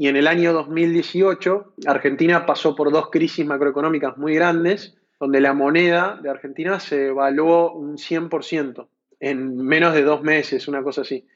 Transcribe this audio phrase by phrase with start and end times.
[0.00, 5.52] Y en el año 2018, Argentina pasó por dos crisis macroeconómicas muy grandes, donde la
[5.52, 8.88] moneda de Argentina se evaluó un 100%
[9.20, 11.26] en menos de dos meses, una cosa así.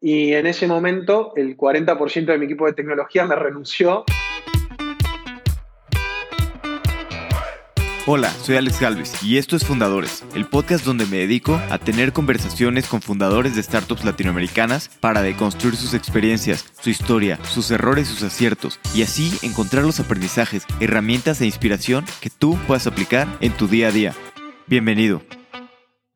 [0.00, 4.04] Y en ese momento, el 40% de mi equipo de tecnología me renunció.
[8.04, 12.12] Hola, soy Alex Galvez y esto es Fundadores, el podcast donde me dedico a tener
[12.12, 18.24] conversaciones con fundadores de startups latinoamericanas para deconstruir sus experiencias, su historia, sus errores sus
[18.24, 23.68] aciertos, y así encontrar los aprendizajes, herramientas e inspiración que tú puedas aplicar en tu
[23.68, 24.14] día a día.
[24.66, 25.22] Bienvenido.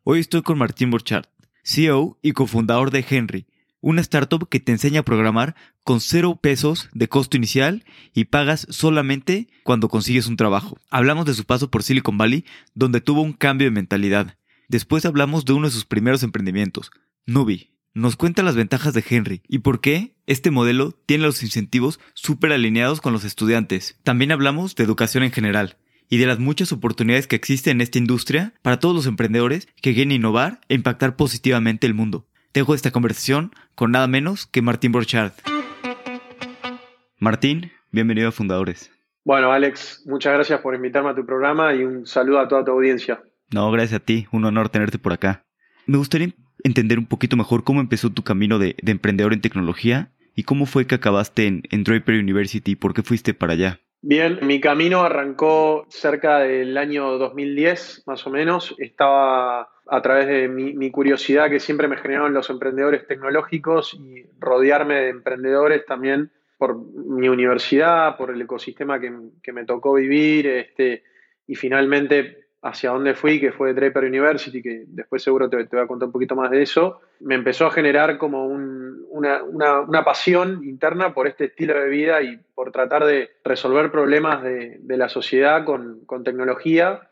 [0.03, 1.29] Hoy estoy con Martín Borchardt,
[1.63, 3.47] CEO y cofundador de Henry,
[3.87, 5.55] una startup que te enseña a programar
[5.85, 10.77] con cero pesos de costo inicial y pagas solamente cuando consigues un trabajo.
[10.91, 14.37] Hablamos de su paso por Silicon Valley, donde tuvo un cambio de mentalidad.
[14.67, 16.91] Después hablamos de uno de sus primeros emprendimientos,
[17.27, 17.71] Nubi.
[17.95, 22.51] Nos cuenta las ventajas de Henry y por qué este modelo tiene los incentivos súper
[22.53, 24.01] alineados con los estudiantes.
[24.03, 25.79] También hablamos de educación en general
[26.11, 29.95] y de las muchas oportunidades que existen en esta industria para todos los emprendedores que
[29.95, 32.27] quieren innovar e impactar positivamente el mundo
[32.57, 35.35] dejo esta conversación con nada menos que Martín Borchardt.
[37.19, 38.91] Martín, bienvenido a Fundadores.
[39.27, 42.71] Bueno, Alex, muchas gracias por invitarme a tu programa y un saludo a toda tu
[42.71, 43.23] audiencia.
[43.53, 45.45] No, gracias a ti, un honor tenerte por acá.
[45.85, 46.33] Me gustaría
[46.65, 50.87] entender un poquito mejor cómo empezó tu camino de, emprendedor en tecnología y cómo fue
[50.87, 53.81] que acabaste en, en Draper University y por qué fuiste para allá.
[54.09, 58.73] Bien, mi camino arrancó cerca del año 2010, más o menos.
[58.79, 64.95] Estaba a través de mi, curiosidad que siempre me generaron los emprendedores tecnológicos y rodearme
[64.95, 71.03] de emprendedores también por mi universidad, por el ecosistema que, me tocó vivir, este,
[71.49, 75.87] y finalmente hacia dónde fui, que fue Draper University, que después seguro te, voy a
[75.87, 81.27] contar un poquito más de eso, me empezó a generar como una, pasión interna por
[81.27, 86.25] este estilo de vida y por tratar de resolver problemas de, la sociedad con, con
[86.25, 87.09] tecnología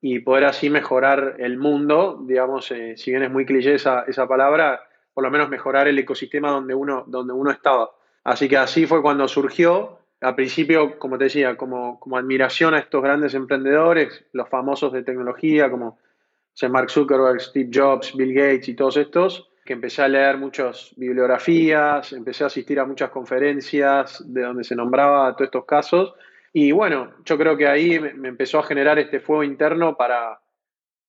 [0.00, 4.28] y poder así mejorar el mundo, digamos, eh, si bien es muy cliché esa, esa,
[4.28, 4.82] palabra,
[5.14, 7.90] por lo menos mejorar el ecosistema donde uno, donde uno estaba.
[8.22, 12.78] Así que así fue cuando surgió, al principio, como te decía, como, como admiración a
[12.78, 15.98] estos grandes emprendedores, los famosos de tecnología, como
[16.70, 22.12] Mark Zuckerberg, Steve Jobs, Bill Gates y todos estos, que empecé a leer muchas bibliografías,
[22.12, 26.14] empecé a asistir a muchas conferencias de donde se nombraba todos estos casos
[26.58, 30.40] y bueno, yo creo que ahí me empezó a generar este fuego interno para,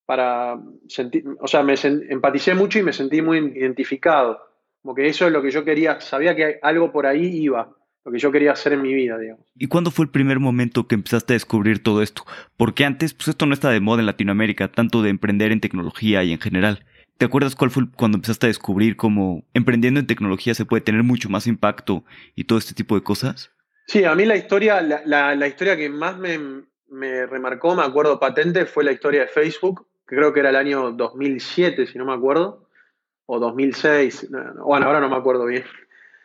[0.06, 0.60] para
[0.90, 1.76] sentir, o sea, me
[2.10, 4.46] empaticé mucho y me sentí muy identificado.
[4.82, 7.77] Como que eso es lo que yo quería, sabía que algo por ahí iba,
[8.08, 9.46] lo que yo quería hacer en mi vida, digamos.
[9.58, 12.24] ¿Y cuándo fue el primer momento que empezaste a descubrir todo esto?
[12.56, 16.24] Porque antes, pues esto no está de moda en Latinoamérica, tanto de emprender en tecnología
[16.24, 16.86] y en general.
[17.18, 21.04] ¿Te acuerdas cuál fue cuando empezaste a descubrir cómo emprendiendo en tecnología se puede tener
[21.04, 23.52] mucho más impacto y todo este tipo de cosas?
[23.88, 28.86] Sí, a mí la historia, la, historia que más me, remarcó, me acuerdo patente, fue
[28.86, 32.70] la historia de Facebook, que creo que era el año 2007, si no me acuerdo,
[33.26, 34.30] o 2006,
[34.64, 35.66] bueno, ahora no me acuerdo bien.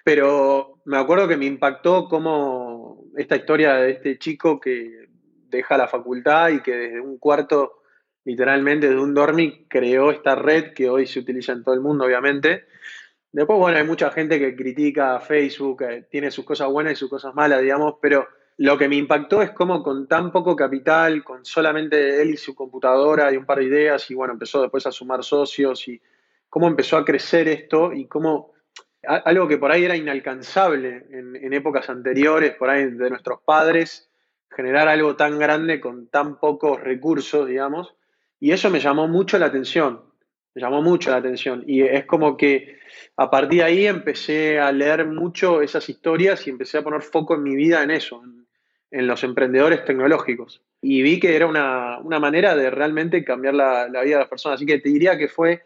[0.05, 5.09] Pero me acuerdo que me impactó como esta historia de este chico que
[5.49, 7.83] deja la facultad y que desde un cuarto,
[8.25, 12.05] literalmente de un dormi, creó esta red que hoy se utiliza en todo el mundo,
[12.05, 12.65] obviamente,
[13.33, 17.09] Después, bueno, hay mucha gente que critica a Facebook, tiene sus cosas buenas y sus
[17.09, 21.43] cosas malas, digamos, pero lo que me impactó es cómo con tan poco capital, con
[21.43, 24.93] solamente él y su computadora y un par de ideas, y bueno, empezó después a
[24.93, 25.99] sumar socios y
[26.51, 28.53] cómo empezó a crecer esto y cómo
[29.07, 34.09] algo que por ahí era inalcanzable en, épocas anteriores, por ahí de nuestros padres,
[34.51, 37.95] generar algo tan grande con tan pocos recursos, digamos,
[38.39, 40.13] y eso me llamó mucho la atención
[40.55, 41.65] me llamó mucho la atención.
[41.67, 42.79] Y es como que
[43.17, 47.35] a partir de ahí empecé a leer mucho esas historias y empecé a poner foco
[47.35, 50.63] en mi vida en eso, en, los emprendedores tecnológicos.
[50.83, 54.57] Y vi que era una, manera de realmente cambiar la, vida de las personas.
[54.57, 55.63] Así que te diría que fue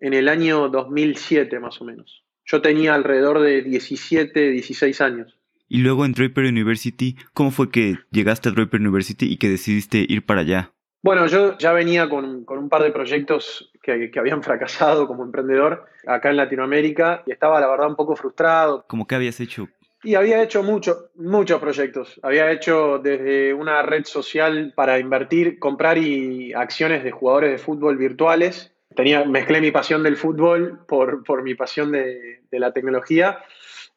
[0.00, 2.23] en el año 2007 más o menos.
[2.44, 5.38] Yo tenía alrededor de 17, 16 años.
[5.68, 10.04] Y luego en Draper University, ¿cómo fue que llegaste a Draper University y que decidiste
[10.08, 10.72] ir para allá?
[11.02, 16.30] Bueno, yo ya venía con, un par de proyectos que, habían fracasado como emprendedor acá
[16.30, 18.86] en Latinoamérica y estaba, la verdad, un poco frustrado.
[18.88, 19.68] ¿Cómo que habías hecho?
[20.02, 22.20] Y había hecho mucho, muchos proyectos.
[22.22, 27.96] Había hecho desde una red social para invertir, comprar y acciones de jugadores de fútbol
[27.96, 28.73] virtuales.
[28.94, 33.40] Tenía, mezclé mi pasión del fútbol por, por mi pasión de, de la tecnología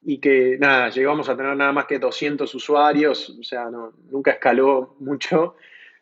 [0.01, 4.31] y que nada, llegamos a tener nada más que 200 usuarios, o sea, no, nunca
[4.31, 5.55] escaló mucho.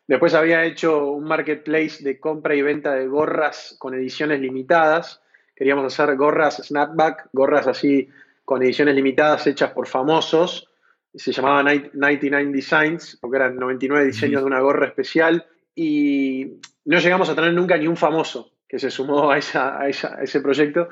[0.06, 5.20] Después había hecho un marketplace de compra y venta de gorras con ediciones limitadas.
[5.54, 8.08] Queríamos hacer gorras snapback, gorras así
[8.44, 10.70] con ediciones limitadas hechas por famosos,
[11.12, 17.28] se llamaba 99 Designs, porque eran 99 diseños de una gorra especial, y no llegamos
[17.28, 20.88] a tener nunca ni un famoso que se sumó a, ese proyecto.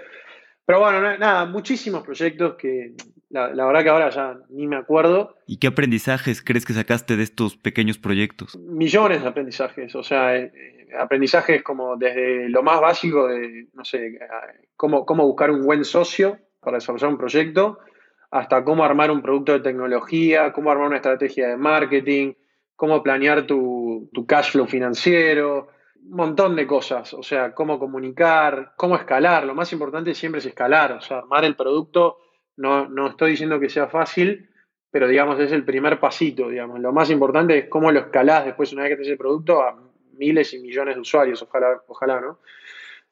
[0.66, 2.94] Pero bueno, nada, muchísimos proyectos que
[3.28, 5.36] la, verdad que ahora ya ni me acuerdo.
[5.46, 8.56] ¿Y qué aprendizajes crees que sacaste de estos pequeños proyectos?
[8.56, 13.84] Millones de aprendizajes, o sea, eh, eh, aprendizajes como desde lo más básico de, no
[13.84, 14.18] sé,
[14.76, 17.78] cómo, cómo buscar un buen socio para desarrollar un proyecto,
[18.30, 22.32] hasta cómo armar un producto de tecnología, cómo armar una estrategia de marketing,
[22.76, 25.68] cómo planear tu, cash flow financiero,
[26.10, 29.44] montón de cosas, o sea, cómo comunicar, cómo escalar.
[29.44, 32.18] Lo más importante siempre es escalar, o sea, armar el producto,
[32.56, 34.50] no, no estoy diciendo que sea fácil,
[34.90, 36.80] pero digamos es el primer pasito, digamos.
[36.80, 39.76] Lo más importante es cómo lo escalás después, una vez que tenés el producto, a
[40.12, 42.38] miles y millones de usuarios, ojalá, ojalá, ¿no?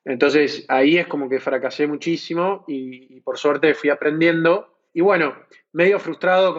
[0.05, 5.35] Entonces ahí es como que fracasé muchísimo y por suerte fui aprendiendo y bueno,
[5.73, 6.55] medio frustrado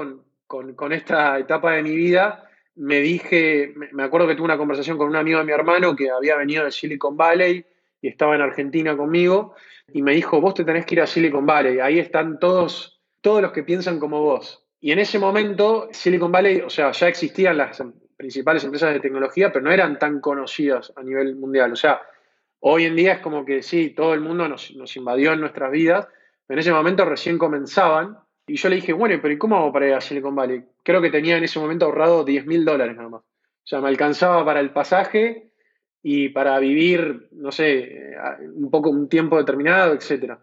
[0.48, 5.08] con, esta etapa de mi vida, me dije, me acuerdo que tuve una conversación con
[5.08, 7.66] un amigo de mi hermano que había venido de Silicon Valley
[8.02, 9.56] y estaba en Argentina conmigo,
[9.94, 13.42] y me dijo, vos te tenés que ir a Silicon Valley, ahí están todos, todos
[13.42, 14.66] los que piensan como vos.
[14.82, 17.82] Y en ese momento, Silicon Valley, o sea, ya existían las
[18.18, 21.72] principales empresas de tecnología, pero no eran tan conocidas a nivel mundial.
[21.72, 22.02] O sea,
[22.60, 25.72] hoy en día es como que sí, todo el mundo nos, nos invadió en nuestras
[25.72, 26.08] vidas,
[26.46, 28.18] pero en ese momento recién comenzaban
[28.48, 30.64] y yo le dije, bueno, pero ¿y cómo hago para ir a Silicon Valley?
[30.84, 33.22] Creo que tenía en ese momento ahorrado 10 mil dólares nada más.
[33.22, 35.52] O sea, me alcanzaba para el pasaje
[36.02, 38.16] y para vivir, no sé,
[38.54, 40.34] un poco un tiempo determinado, etc.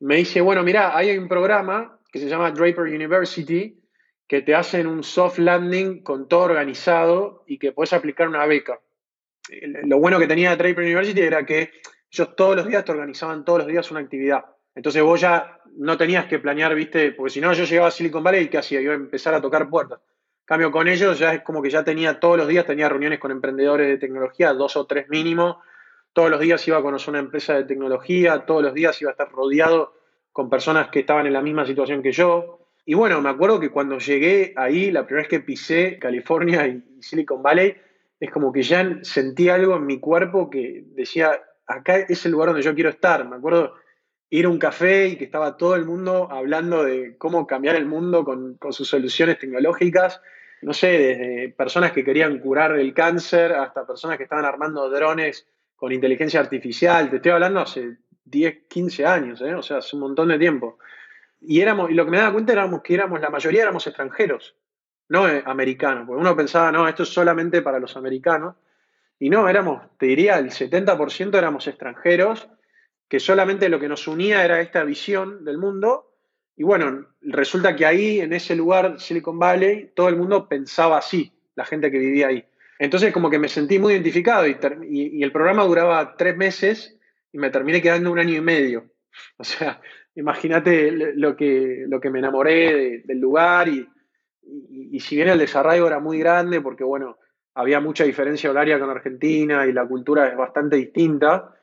[0.00, 3.82] Me dice, bueno, mira, hay un programa que se llama Draper University
[4.28, 8.80] que te hacen un soft landing con todo organizado y que puedes aplicar una beca.
[9.84, 11.70] Lo bueno que tenía Draper University era que
[12.10, 14.44] ellos todos los días te organizaban todos los días una actividad.
[14.74, 18.22] Entonces vos ya no tenías que planear, viste, porque si no yo llegaba a Silicon
[18.22, 18.80] Valley y ¿qué hacía?
[18.80, 20.00] Iba a empezar a tocar puertas.
[20.44, 23.30] Cambio con ellos, ya es como que ya tenía todos los días, tenía reuniones con
[23.30, 25.62] emprendedores de tecnología, dos o tres mínimo.
[26.12, 29.12] Todos los días iba a conocer una empresa de tecnología, todos los días iba a
[29.12, 29.94] estar rodeado
[30.30, 32.68] con personas que estaban en la misma situación que yo.
[32.84, 36.82] Y bueno, me acuerdo que cuando llegué ahí, la primera vez que pisé California y
[37.00, 37.76] Silicon Valley,
[38.18, 42.48] es como que ya sentí algo en mi cuerpo que decía, acá es el lugar
[42.48, 43.28] donde yo quiero estar.
[43.28, 43.74] Me acuerdo
[44.32, 47.84] ir a un café y que estaba todo el mundo hablando de cómo cambiar el
[47.84, 50.22] mundo con, sus soluciones tecnológicas.
[50.62, 55.46] No sé, desde personas que querían curar el cáncer hasta personas que estaban armando drones
[55.76, 57.10] con inteligencia artificial.
[57.10, 59.54] Te estoy hablando hace 10, 15 años, ¿eh?
[59.54, 60.78] o sea, hace un montón de tiempo.
[61.38, 64.56] Y, éramos, y lo que me daba cuenta éramos que éramos, la mayoría éramos extranjeros,
[65.10, 66.06] no eh, americanos.
[66.06, 68.56] Porque uno pensaba, no, esto es solamente para los americanos.
[69.18, 72.48] Y no, éramos, te diría, el 70% éramos extranjeros
[73.12, 76.14] que solamente lo que nos unía era esta visión del mundo.
[76.56, 81.30] Y bueno, resulta que ahí, en ese lugar, Silicon Valley, todo el mundo pensaba así,
[81.54, 82.42] la gente que vivía ahí.
[82.78, 86.98] Entonces como que me sentí muy identificado y, el programa duraba tres meses
[87.30, 88.86] y me terminé quedando un año y medio.
[89.36, 89.82] O sea,
[90.14, 93.86] imagínate lo que, lo que me enamoré del lugar y,
[94.90, 97.18] y, si bien el desarrollo era muy grande, porque bueno,
[97.52, 101.58] había mucha diferencia horaria con Argentina y la cultura es bastante distinta,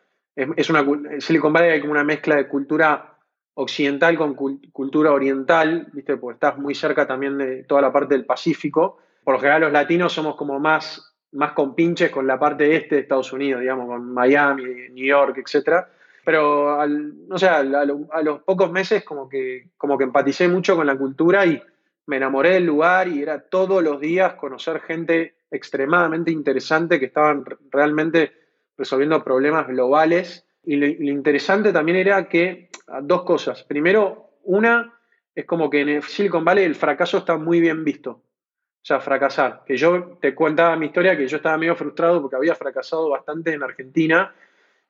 [0.55, 0.85] es, una,
[1.19, 3.17] Silicon Valley hay como una mezcla de cultura
[3.55, 6.15] occidental con cultura oriental, ¿viste?
[6.15, 8.99] Porque estás muy cerca también de toda la parte del Pacífico.
[9.23, 13.01] Por lo general los latinos somos como más, más compinches con la parte este de
[13.01, 15.85] Estados Unidos, digamos, con Miami, New York, etc.
[16.23, 20.97] Pero, no sé, a, los pocos meses como que, como que empaticé mucho con la
[20.97, 21.61] cultura y
[22.05, 27.43] me enamoré del lugar y era todos los días conocer gente extremadamente interesante que estaban
[27.71, 28.31] realmente
[28.79, 30.47] resolviendo problemas globales.
[30.63, 32.69] Y lo, interesante también era que,
[33.03, 33.63] dos cosas.
[33.63, 34.97] Primero, una
[35.35, 38.11] es como que en Silicon Valley el fracaso está muy bien visto.
[38.11, 39.63] O sea, fracasar.
[39.65, 43.53] Que yo te contaba mi historia que yo estaba medio frustrado porque había fracasado bastante
[43.53, 44.33] en Argentina.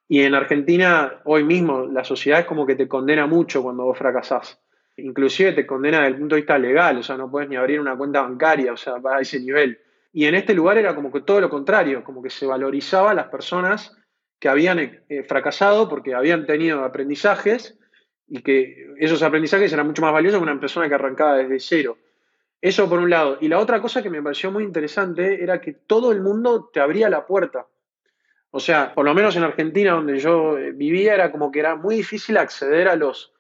[0.08, 3.98] Y en Argentina, hoy mismo, la sociedad es como que te condena mucho cuando vos
[3.98, 4.60] fracasás.
[4.98, 7.79] Inclusive te condena desde el punto de vista legal, o sea, no puedes ni abrir
[7.79, 9.79] una cuenta bancaria, o sea, a ese nivel.
[10.12, 13.13] Y en este lugar era como que todo lo contrario, como que se valorizaba a
[13.13, 13.96] las personas
[14.39, 17.78] que habían eh, fracasado porque habían tenido aprendizajes
[18.28, 21.98] y que esos aprendizajes eran mucho más valiosos que una persona que arrancaba desde cero.
[22.62, 23.38] Eso por un lado.
[23.42, 26.80] Y la otra cosa que me pareció muy interesante era que todo el mundo te
[26.80, 27.68] abría la puerta.
[28.51, 31.75] O sea, por lo menos en Argentina, donde yo eh, vivía, era como que era
[31.75, 33.34] muy difícil acceder a los,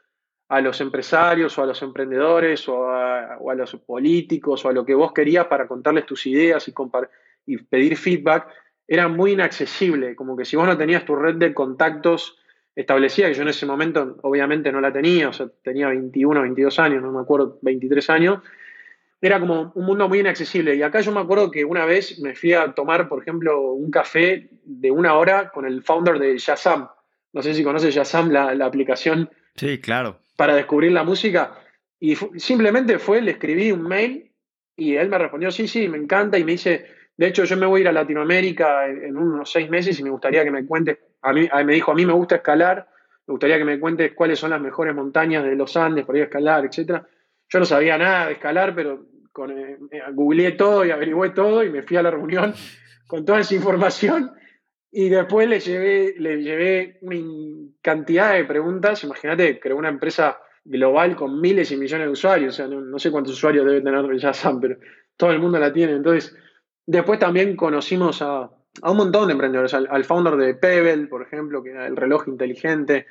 [0.49, 4.95] a los empresarios o a los emprendedores o a, los políticos o a lo que
[4.95, 8.47] vos querías para contarles tus ideas y, pedir feedback,
[8.87, 12.37] era muy inaccesible, como que si vos no tenías tu red de contactos
[12.75, 16.79] establecida, que yo en ese momento obviamente no la tenía, o sea, tenía 21, 22
[16.79, 18.39] años, no me acuerdo, 23 años,
[19.21, 20.75] era como un mundo muy inaccesible.
[20.75, 23.91] Y acá yo me acuerdo que una vez me fui a tomar, por ejemplo, un
[23.91, 26.87] café de una hora con el founder de Shazam.
[27.33, 29.29] No sé si conoces Shazam, la, la aplicación.
[29.55, 30.19] Sí, claro.
[30.39, 31.59] Para descubrir la música.
[31.99, 34.31] Y simplemente fue, le escribí un mail
[34.77, 36.37] y él me respondió, sí, sí, me encanta.
[36.37, 36.85] Y me dice,
[37.17, 40.09] de hecho, yo me voy a ir a Latinoamérica en, unos seis meses y me
[40.09, 42.87] gustaría que me cuentes, a mí, me dijo, a mí me gusta escalar,
[43.27, 46.23] me gustaría que me cuentes cuáles son las mejores montañas de los Andes para ir
[46.23, 47.03] a escalar, etc.
[47.49, 51.65] Yo no sabía nada de escalar, pero con, eh, eh, googleé todo y averigüé todo
[51.65, 52.53] y me fui a la reunión
[53.07, 54.31] con toda esa información
[54.91, 57.15] y después le llevé, le llevé una
[57.81, 59.03] cantidad de preguntas.
[59.03, 63.11] Imagínate, creó una empresa global con miles y millones de usuarios, o sea, no, sé
[63.11, 64.77] cuántos usuarios debe tener Yazam, pero
[65.15, 65.93] todo el mundo la tiene.
[65.93, 66.35] Entonces,
[66.91, 68.49] Después también conocimos a,
[68.81, 73.05] un montón de emprendedores, al, founder de Pebble, por ejemplo, que era el reloj inteligente.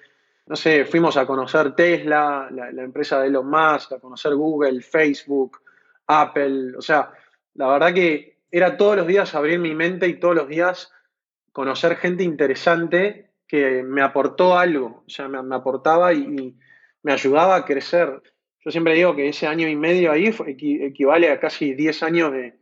[0.49, 5.61] No sé, fuimos a conocer Tesla, la, empresa de Elon Musk, a conocer Google, Facebook,
[6.09, 6.77] Apple.
[6.77, 7.13] O sea,
[7.55, 10.93] la verdad que era todos los días abrir mi mente y todos los días
[11.52, 16.55] conocer gente interesante que me aportó algo, o sea, me, aportaba y,
[17.02, 18.23] me ayudaba a crecer.
[18.61, 20.35] Yo siempre digo que ese año y medio ahí
[20.83, 22.59] equivale a casi 10 años de,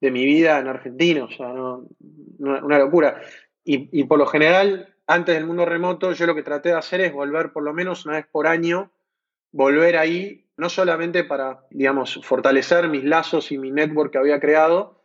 [0.00, 1.52] de mi vida en Argentina, o sea,
[2.38, 3.20] una locura.
[3.68, 7.12] Y, por lo general, antes del mundo remoto, yo lo que traté de hacer es
[7.12, 8.92] volver por lo menos una vez por año,
[9.50, 14.95] volver ahí, no solamente para, digamos, fortalecer mis lazos y mi network que había creado,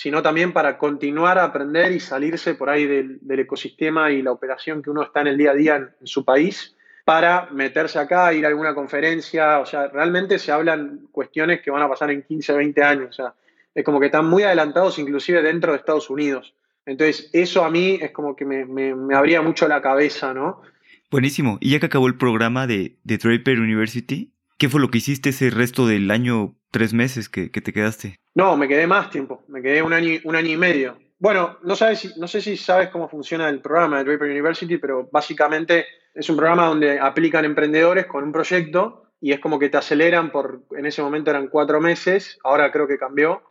[0.00, 4.80] sino también para continuar a aprender y salirse por ahí del, ecosistema y la operación
[4.80, 8.44] que uno está en el día a día en, su país, para meterse acá, ir
[8.44, 12.52] a alguna conferencia, o sea, realmente se hablan cuestiones que van a pasar en 15,
[12.52, 13.34] 20 años, o sea,
[13.74, 16.54] es como que están muy adelantados inclusive dentro de Estados Unidos.
[16.86, 20.62] Entonces, eso a mí es como que me, me, abría mucho la cabeza, ¿no?
[21.10, 21.58] Buenísimo.
[21.60, 25.30] Y ya que acabó el programa de, de Draper University, ¿qué fue lo que hiciste
[25.30, 28.18] ese resto del año, tres meses que, te quedaste?
[28.34, 30.98] No, me quedé más tiempo, me quedé un año, un año y medio.
[31.18, 35.08] Bueno, no, sabes, no sé si sabes cómo funciona el programa de Draper University, pero
[35.10, 39.76] básicamente es un programa donde aplican emprendedores con un proyecto y es como que te
[39.76, 43.42] aceleran por, en ese momento eran cuatro meses, ahora creo que cambió,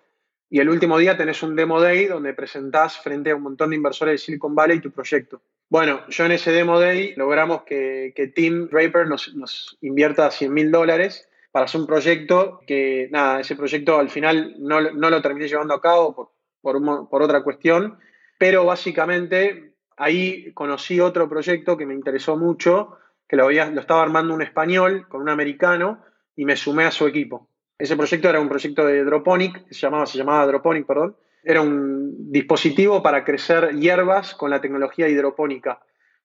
[0.50, 3.76] y el último día tenés un Demo Day donde presentás frente a un montón de
[3.76, 5.42] inversores de Silicon Valley tu proyecto.
[5.70, 10.54] Bueno, yo en ese Demo Day logramos que, que Tim Draper nos, nos invierta 100
[10.54, 15.24] mil dólares para hacer un proyecto que, nada, ese proyecto al final no, no lo
[15.24, 16.30] terminé llevando a cabo por,
[16.62, 17.98] por, por otra cuestión,
[18.38, 24.04] pero básicamente ahí conocí otro proyecto que me interesó mucho, que lo, había, lo estaba
[24.04, 26.04] armando un español con un americano
[26.36, 27.50] y me sumé a su equipo.
[27.76, 31.18] Ese proyecto era un proyecto de Droponic, se llamaba, se llamaba Droponic, perdón.
[31.44, 35.80] Era un dispositivo para crecer hierbas con la tecnología hidropónica,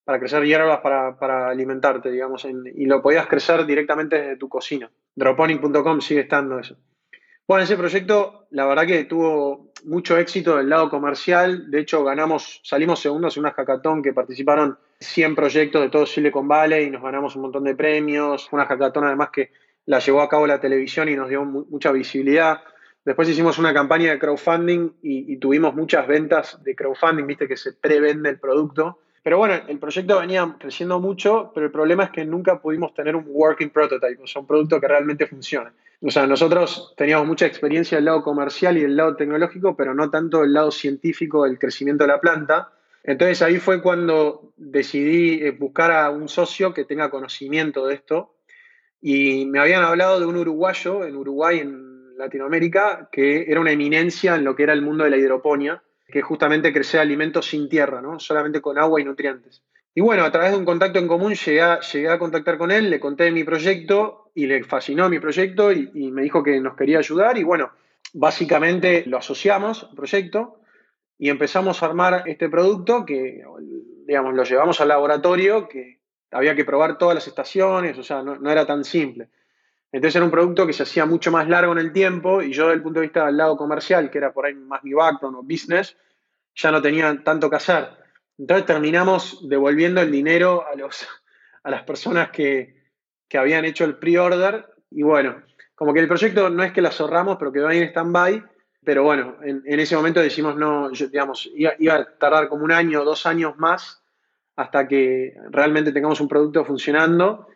[0.04, 4.90] para crecer hierbas para, alimentarte, digamos, y lo podías crecer directamente desde tu cocina.
[5.14, 6.76] Droponic.com sigue estando eso.
[7.46, 11.70] Bueno, ese proyecto, la verdad que tuvo mucho éxito del lado comercial.
[11.70, 16.46] De hecho, ganamos, salimos segundos en una hackathon que participaron 100 proyectos de todo Silicon
[16.46, 18.48] Valley y nos ganamos un montón de premios.
[18.52, 19.50] Una hackathon además que
[19.86, 22.60] la llevó a cabo la televisión y nos dio mucha visibilidad.
[23.04, 27.72] Después hicimos una campaña de crowdfunding y, tuvimos muchas ventas de crowdfunding, viste que se
[27.72, 29.00] prevende el producto.
[29.22, 33.14] Pero bueno, el proyecto venía creciendo mucho, pero el problema es que nunca pudimos tener
[33.14, 35.70] un working prototype, o sea, un producto que realmente funcione.
[36.00, 40.10] O sea, nosotros teníamos mucha experiencia del lado comercial y del lado tecnológico, pero no
[40.10, 42.72] tanto del lado científico del crecimiento de la planta.
[43.04, 48.34] Entonces ahí fue cuando decidí eh, buscar a un socio que tenga conocimiento de esto
[49.00, 54.36] y me habían hablado de un uruguayo en Uruguay, en Latinoamérica, que era una eminencia
[54.36, 58.00] en lo que era el mundo de la hidroponía, que justamente crecía alimentos sin tierra,
[58.00, 58.20] ¿no?
[58.20, 59.62] solamente con agua y nutrientes.
[59.94, 63.00] Y bueno, a través de un contacto en común llegué a, contactar con él, le
[63.00, 66.98] conté mi proyecto y le fascinó mi proyecto y, y me dijo que nos quería
[66.98, 67.72] ayudar y bueno,
[68.12, 70.60] básicamente lo asociamos al proyecto
[71.18, 73.44] y empezamos a armar este producto que,
[74.06, 76.00] digamos, lo llevamos al laboratorio, que
[76.32, 79.28] había que probar todas las estaciones, o sea, no, era tan simple.
[79.92, 82.64] Entonces era un producto que se hacía mucho más largo en el tiempo y yo
[82.64, 85.36] desde el punto de vista del lado comercial, que era por ahí más mi background
[85.36, 85.96] o business,
[86.54, 87.88] ya no tenía tanto que hacer.
[88.38, 91.06] Entonces terminamos devolviendo el dinero a, los,
[91.62, 92.80] a las personas que,
[93.34, 94.66] habían hecho el pre-order.
[94.90, 95.42] Y bueno,
[95.74, 98.44] como que el proyecto no es que la zorramos, pero quedó ahí en stand-by,
[98.84, 103.04] pero bueno, en, ese momento decimos no, digamos, iba, iba, a tardar como un año,
[103.04, 104.02] dos años más
[104.56, 107.48] hasta que realmente tengamos un producto funcionando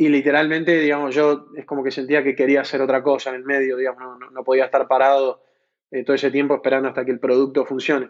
[0.00, 3.44] y literalmente, digamos, yo es como que sentía que quería hacer otra cosa en el
[3.44, 5.42] medio, digamos, no, podía estar parado
[5.90, 8.08] eh, todo ese tiempo esperando hasta que el producto funcione.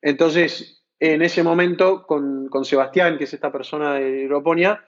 [0.00, 4.84] Entonces, en ese momento, con, con Sebastián, que es esta persona de Hidroponía,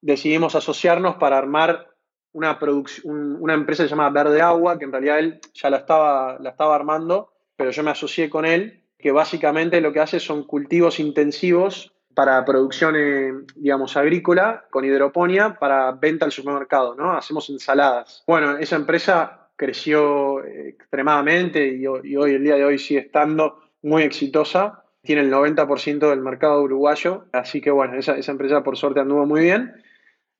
[0.00, 1.88] decidimos asociarnos para armar
[2.30, 2.56] una,
[3.02, 7.32] una empresa llamada Verde Agua, que en realidad él ya la estaba, la estaba armando,
[7.56, 12.44] pero yo me asocié con él, que básicamente lo que hace son cultivos intensivos para
[12.44, 17.12] producción, eh, digamos, agrícola, con hidroponía, para venta al supermercado, ¿no?
[17.12, 18.24] Hacemos ensaladas.
[18.26, 24.02] Bueno, esa empresa creció eh, extremadamente y, hoy, el día de hoy, sigue estando muy
[24.02, 24.82] exitosa.
[25.00, 29.24] Tiene el 90% del mercado uruguayo, así que bueno, esa, esa empresa por suerte anduvo
[29.24, 29.74] muy bien.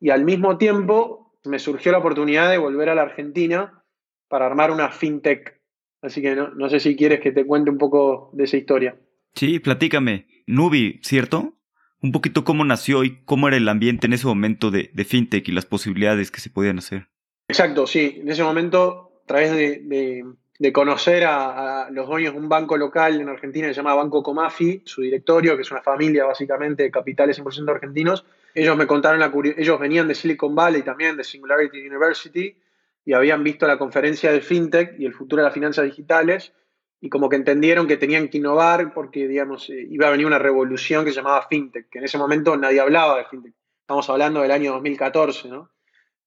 [0.01, 3.85] Y al mismo tiempo me surgió la oportunidad de volver a la Argentina
[4.27, 5.61] para armar una fintech.
[6.03, 8.97] Así que no, no sé si quieres que te cuente un poco de esa historia.
[9.37, 10.27] Sí, platícame.
[10.49, 11.55] Nubi, ¿cierto?
[12.01, 15.53] Un poquito cómo nació y cómo era el ambiente en ese momento de, fintech y
[15.53, 17.09] las posibilidades que se podían hacer.
[17.49, 18.19] Exacto, sí.
[18.21, 20.25] En ese momento, a través de,
[20.73, 24.83] conocer a, los dueños de un banco local en Argentina que se llama Banco Comafi,
[24.85, 28.25] su directorio, que es una familia básicamente de capitales 100% argentinos,
[28.55, 32.57] ellos me contaron la ellos venían de Silicon Valley también, de Singularity University,
[33.05, 36.53] y habían visto la conferencia de FinTech y el futuro de las finanzas digitales,
[37.01, 40.39] y como que entendieron que tenían que innovar porque, digamos, eh, iba a venir una
[40.39, 43.55] revolución que se llamaba FinTech, que en ese momento nadie hablaba de FinTech.
[43.81, 45.71] Estamos hablando del año 2014, ¿no?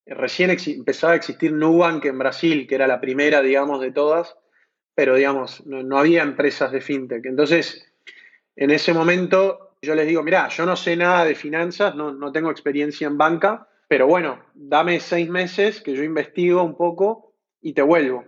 [0.06, 4.36] Eh, recién empezaba a existir Nubank en Brasil, que era la primera, digamos, de todas,
[4.96, 7.26] pero, digamos, no, no había empresas de FinTech.
[7.26, 7.92] Entonces,
[8.56, 12.52] en ese momento yo les digo, mira, yo no sé nada de finanzas, no, tengo
[12.52, 17.82] experiencia en banca, pero bueno, dame seis meses que yo investigo un poco y te
[17.82, 18.24] vuelvo.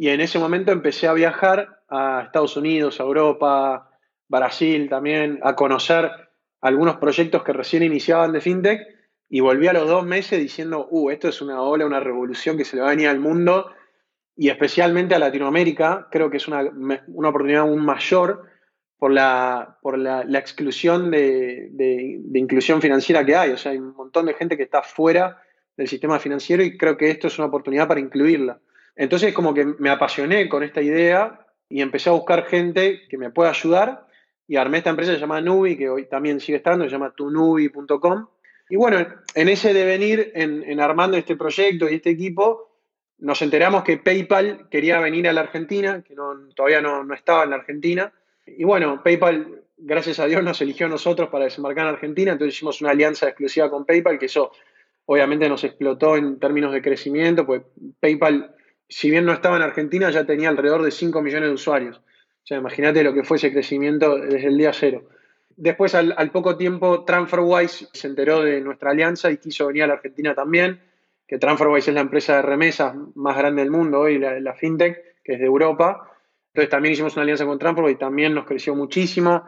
[0.00, 3.90] Y en ese momento empecé a viajar a Estados Unidos, a Europa,
[4.28, 6.10] Brasil también, a conocer
[6.62, 8.80] algunos proyectos que recién iniciaban de FinTech
[9.28, 12.64] y volví a los dos meses diciendo, uh, esto es una ola, una revolución que
[12.64, 13.72] se le va a venir al mundo
[14.34, 16.62] y especialmente a Latinoamérica, creo que es una,
[17.08, 18.46] una oportunidad aún mayor
[18.96, 23.50] por la, por la, exclusión de, inclusión financiera que hay.
[23.50, 25.42] O sea, hay un montón de gente que está fuera
[25.76, 28.60] del sistema financiero y creo que esto es una oportunidad para incluirla.
[29.00, 33.30] Entonces, como que me apasioné con esta idea y empecé a buscar gente que me
[33.30, 34.06] pueda ayudar
[34.46, 37.14] y armé esta empresa que se llama Nubi, que hoy también sigue estando, se llama
[37.16, 38.26] tunubi.com.
[38.68, 38.98] Y bueno,
[39.34, 42.76] en ese devenir, en, en armando este proyecto y este equipo,
[43.16, 46.14] nos enteramos que PayPal quería venir a la Argentina, que
[46.54, 48.12] todavía no, no estaba en la Argentina,
[48.46, 52.54] y bueno, PayPal, gracias a Dios, nos eligió a nosotros para desembarcar en Argentina, entonces
[52.54, 54.52] hicimos una alianza exclusiva con PayPal, que eso
[55.06, 57.62] obviamente nos explotó en términos de crecimiento, pues
[57.98, 58.56] PayPal,
[58.90, 61.98] si bien no estaba en Argentina, ya tenía alrededor de 5 millones de usuarios.
[61.98, 65.08] O sea, imagínate lo que fue ese crecimiento desde el día cero.
[65.56, 69.94] Después, al, poco tiempo, TransferWise se enteró de nuestra alianza y quiso venir a la
[69.94, 70.80] Argentina también,
[71.28, 75.34] que TransferWise es la empresa de remesas más grande del mundo hoy, la fintech, que
[75.34, 76.10] es de Europa.
[76.48, 79.44] Entonces también hicimos una alianza con Transfer y también nos creció muchísimo.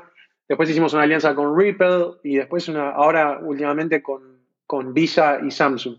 [0.48, 5.50] Después hicimos una alianza con Ripple y después una, ahora últimamente con, con Visa y
[5.50, 5.96] Samsung.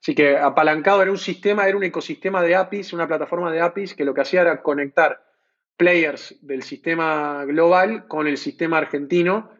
[0.00, 3.94] Así que apalancado era un sistema, era un ecosistema de APIs, una plataforma de APIs
[3.94, 5.22] que lo que hacía era conectar
[5.76, 9.50] players del sistema global con el sistema argentino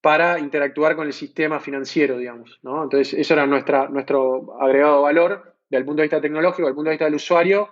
[0.00, 2.60] para interactuar con el sistema financiero, digamos.
[2.62, 6.74] Entonces, eso era nuestra, nuestro agregado valor desde el punto de vista tecnológico, desde el
[6.74, 7.70] punto de vista del usuario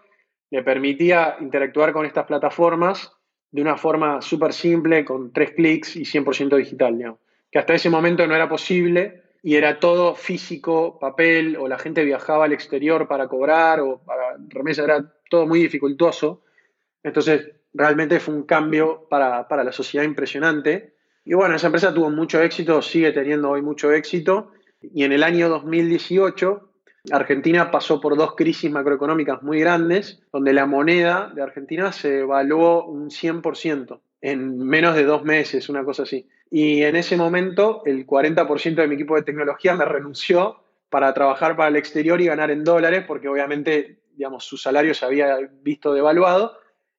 [0.51, 3.13] le permitía interactuar con estas plataformas
[3.51, 7.17] de una forma súper simple, con tres clics y 100% digital,
[7.51, 12.03] que hasta ese momento no era posible y era todo físico, papel, o la gente
[12.03, 16.43] viajaba al exterior para cobrar, o para remesa, era todo muy dificultoso.
[17.03, 20.95] Entonces, realmente fue un cambio para, para la sociedad impresionante.
[21.27, 24.53] Y bueno, esa empresa tuvo mucho éxito, sigue teniendo hoy mucho éxito.
[24.81, 26.71] Y en el año 2018
[27.13, 32.87] Argentina pasó por dos crisis macroeconómicas muy grandes, donde la moneda de Argentina se evaluó
[32.87, 36.27] un 100% en menos de dos meses, una cosa así.
[36.51, 41.57] Y en ese momento el 40% de mi equipo de tecnología me renunció para trabajar
[41.57, 45.93] para el exterior y ganar en dólares, porque obviamente, digamos, su salario se había visto
[45.93, 46.57] devaluado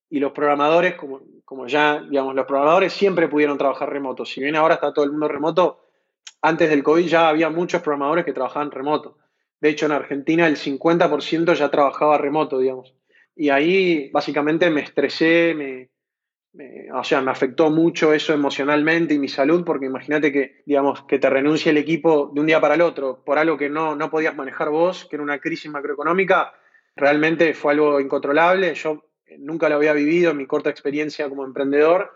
[0.10, 4.26] y los programadores, como, como ya, digamos, los programadores siempre pudieron trabajar remoto.
[4.26, 5.86] Si bien ahora está todo el mundo remoto,
[6.42, 9.18] antes del COVID ya había muchos programadores que trabajaban remoto.
[9.62, 12.94] De hecho, en Argentina el 50% ya trabajaba remoto, digamos.
[13.36, 15.90] Y ahí básicamente me estresé, me,
[16.94, 21.20] o sea, me afectó mucho eso emocionalmente y mi salud, porque imagínate que, digamos, que
[21.20, 24.10] te renuncie el equipo de un día para el otro por algo que no, no
[24.10, 26.54] podías manejar vos, que era una crisis macroeconómica,
[26.96, 28.74] realmente fue algo incontrolable.
[28.76, 29.06] Yo
[29.40, 32.12] nunca lo había vivido en mi corta experiencia como emprendedor.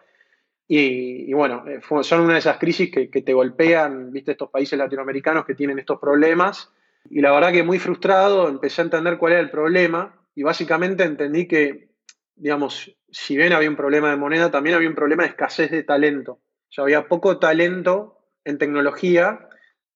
[0.68, 5.44] Y, bueno, eh, son una de esas crisis que te golpean, viste, estos países latinoamericanos
[5.44, 6.72] que tienen estos problemas
[7.10, 11.04] y la verdad que muy frustrado empecé a entender cuál era el problema y básicamente
[11.04, 11.90] entendí que,
[12.36, 15.84] digamos, si bien había un problema de moneda, también había un problema de escasez de
[15.84, 16.40] talento.
[16.78, 19.50] O había poco talento en tecnología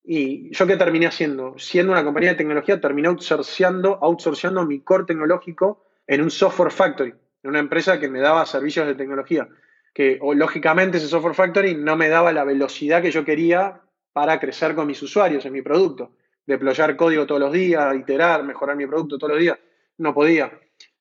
[0.03, 1.55] Y yo qué terminé haciendo?
[1.57, 7.13] Siendo una compañía de tecnología, terminé outsourciando, outsourciando mi core tecnológico en un software factory,
[7.43, 9.47] en una empresa que me daba servicios de tecnología.
[9.93, 14.75] Que lógicamente ese software factory no me daba la velocidad que yo quería para crecer
[14.75, 16.11] con mis usuarios en mi producto.
[16.45, 19.57] Deployar código todos los días, iterar, mejorar mi producto todos los días.
[19.97, 20.51] No podía.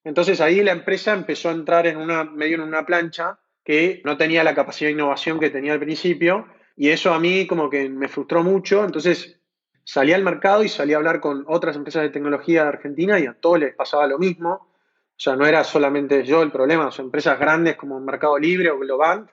[0.05, 4.17] Entonces ahí la empresa empezó a entrar en una, medio en una plancha que no
[4.17, 7.89] tenía la capacidad de innovación que tenía al principio y eso a mí como que
[7.89, 8.85] me frustró mucho.
[8.85, 9.39] Entonces
[9.85, 13.27] salí al mercado y salí a hablar con otras empresas de tecnología de Argentina y
[13.27, 14.51] a todos les pasaba lo mismo.
[14.51, 18.79] O sea, no era solamente yo el problema, son empresas grandes como Mercado Libre o
[18.79, 19.31] Globant,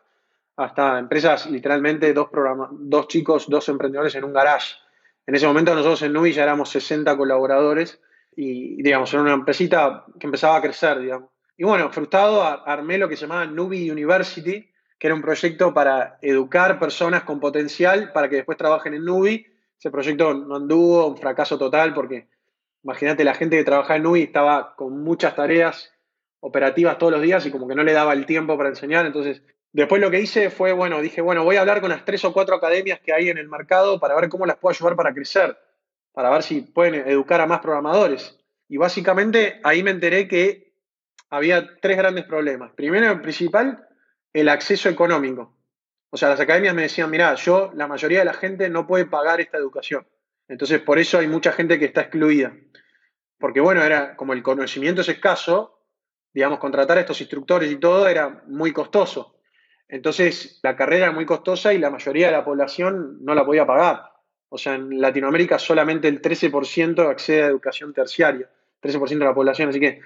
[0.57, 2.29] hasta empresas literalmente dos,
[2.71, 4.75] dos chicos, dos emprendedores en un garage.
[5.25, 8.01] En ese momento nosotros en Nubi ya éramos 60 colaboradores
[8.35, 11.29] y, digamos, era una empresita que empezaba a crecer, digamos.
[11.57, 16.17] Y bueno, frustrado, armé lo que se llamaba Nubi University, que era un proyecto para
[16.21, 19.45] educar personas con potencial para que después trabajen en Nubi.
[19.77, 22.29] Ese proyecto no anduvo, un fracaso total, porque
[22.83, 25.91] imagínate, la gente que trabajaba en Nubi estaba con muchas tareas
[26.39, 29.05] operativas todos los días y como que no le daba el tiempo para enseñar.
[29.05, 29.41] Entonces,
[29.73, 32.31] después lo que hice fue, bueno, dije, bueno, voy a hablar con las tres o
[32.31, 35.57] cuatro academias que hay en el mercado para ver cómo las puedo ayudar para crecer
[36.13, 38.37] para ver si pueden educar a más programadores.
[38.67, 40.73] Y básicamente ahí me enteré que
[41.29, 42.71] había tres grandes problemas.
[42.73, 43.87] Primero, el principal,
[44.33, 45.55] el acceso económico.
[46.11, 49.05] O sea, las academias me decían, mira, yo, la mayoría de la gente no puede
[49.05, 50.07] pagar esta educación.
[50.47, 52.55] Entonces, por eso hay mucha gente que está excluida.
[53.37, 55.85] Porque, bueno, era como el conocimiento es escaso,
[56.33, 59.39] digamos, contratar a estos instructores y todo era muy costoso.
[59.87, 63.65] Entonces, la carrera era muy costosa y la mayoría de la población no la podía
[63.65, 64.08] pagar.
[64.49, 68.49] O sea, en Latinoamérica solamente el 13% accede a educación terciaria,
[68.81, 70.01] 13% de la población, así que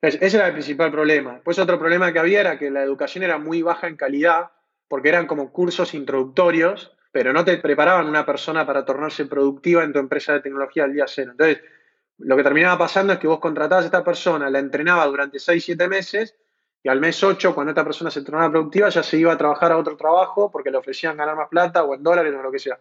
[0.00, 1.34] ese era el principal problema.
[1.34, 4.50] Después otro problema que había era que la educación era muy baja en calidad,
[4.86, 9.92] porque eran como cursos introductorios, pero no te preparaban una persona para tornarse productiva en
[9.92, 11.32] tu empresa de tecnología al día cero.
[11.32, 11.62] Entonces,
[12.18, 15.64] lo que terminaba pasando es que vos contratabas a esta persona, la entrenaba durante 6,
[15.64, 16.36] 7 meses,
[16.82, 19.72] y al mes 8, cuando esta persona se tornaba productiva, ya se iba a trabajar
[19.72, 22.60] a otro trabajo porque le ofrecían ganar más plata o en dólares o lo que
[22.60, 22.78] sea.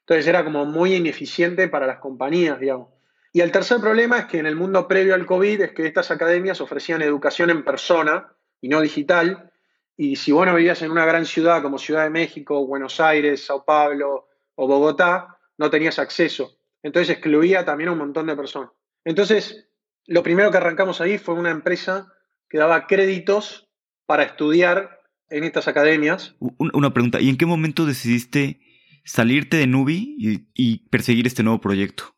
[0.00, 2.88] Entonces era como muy ineficiente para las compañías, digamos.
[3.32, 6.10] Y el tercer problema es que en el mundo previo al COVID es que estas
[6.10, 9.52] academias ofrecían educación en persona y no digital.
[9.96, 13.44] Y si vos no vivías en una gran ciudad como Ciudad de México, Buenos Aires,
[13.44, 16.56] Sao Paulo o Bogotá, no tenías acceso.
[16.82, 18.70] Entonces excluía también a un montón de personas.
[19.04, 19.68] Entonces,
[20.06, 22.12] lo primero que arrancamos ahí fue una empresa
[22.48, 23.68] que daba créditos
[24.06, 26.34] para estudiar en estas academias.
[26.40, 28.60] Una pregunta, ¿y en qué momento decidiste
[29.04, 30.16] salirte de Nubi
[30.54, 32.14] y, perseguir este nuevo proyecto.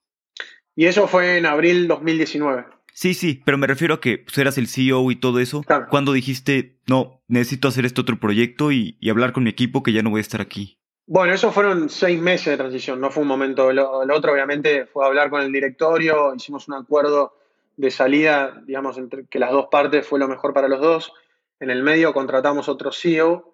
[0.74, 2.64] Y eso fue en abril 2019.
[2.94, 5.62] Sí, sí, pero me refiero a que pues, eras el CEO y todo eso.
[5.90, 10.02] Cuando dijiste, no, necesito hacer este otro proyecto y, hablar con mi equipo que ya
[10.02, 10.78] no voy a estar aquí.
[11.06, 13.72] Bueno, eso fueron seis meses de transición, no fue un momento.
[13.72, 17.34] Lo, otro, obviamente, fue hablar con el directorio, hicimos un acuerdo
[17.76, 21.12] de salida, digamos, entre que las dos partes fue lo mejor para los dos.
[21.58, 23.51] En el medio contratamos otro CEO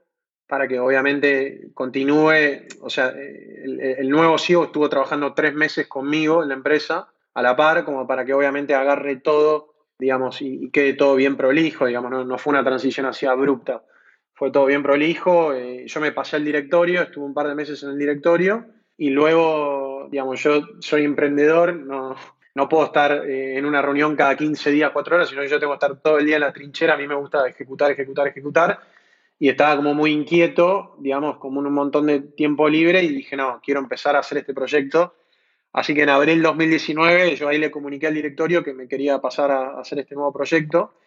[0.48, 6.48] para que obviamente continúe, o sea, el, nuevo CEO estuvo trabajando tres meses conmigo en
[6.48, 11.16] la empresa, a la par, como para que obviamente agarre todo, digamos, y, quede todo
[11.16, 13.82] bien prolijo, digamos, no, fue una transición así abrupta,
[14.32, 17.82] fue todo bien prolijo, eh, yo me pasé al directorio, estuve un par de meses
[17.82, 18.64] en el directorio,
[18.96, 22.16] y luego, digamos, yo soy emprendedor, no,
[22.54, 25.60] no puedo estar eh, en una reunión cada 15 días, 4 horas, sino que yo
[25.60, 28.28] tengo que estar todo el día en la trinchera, a mí me gusta ejecutar, ejecutar,
[28.28, 28.80] ejecutar,
[29.38, 33.60] y estaba como muy inquieto, digamos, como un montón de tiempo libre y dije, no,
[33.64, 35.14] quiero empezar a hacer este proyecto.
[35.72, 39.52] Así que en abril 2019 yo ahí le comuniqué al directorio que me quería pasar
[39.52, 40.98] a hacer este nuevo proyecto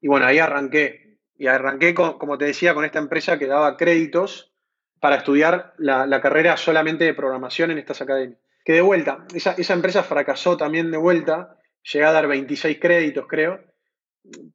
[0.00, 1.18] y bueno, ahí arranqué.
[1.36, 4.52] Y arranqué, como te decía, con esta empresa que daba créditos
[5.00, 8.38] para estudiar la, carrera solamente de programación en estas academias.
[8.64, 13.26] Que de vuelta, esa, esa empresa fracasó también de vuelta, llegué a dar 26 créditos
[13.26, 13.60] creo,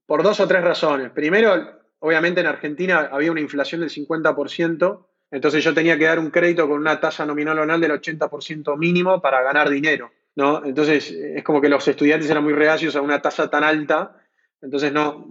[0.06, 1.12] por dos o tres razones.
[1.12, 6.32] Primero, obviamente en Argentina había una inflación del 50%, entonces yo tenía que dar un
[6.32, 10.66] crédito con una tasa nominal anual del 80% mínimo para ganar dinero, ¿no?
[10.66, 14.16] Entonces es como que los estudiantes eran muy reacios a una tasa tan alta,
[14.62, 15.28] entonces no,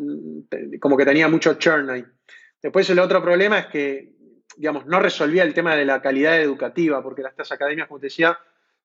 [0.80, 2.04] como que tenía mucho churn ahí.
[2.62, 4.12] Después el otro problema es que,
[4.56, 8.38] digamos, no resolvía el tema de la calidad educativa, porque estas academias, como te decía,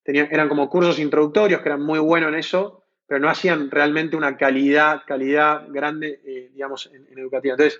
[0.03, 2.82] tenían, eran como cursos introductorios que eran muy buenos en eso,
[3.13, 7.53] pero no hacían realmente una calidad, calidad grande, eh, digamos, en, educativa.
[7.53, 7.79] Entonces,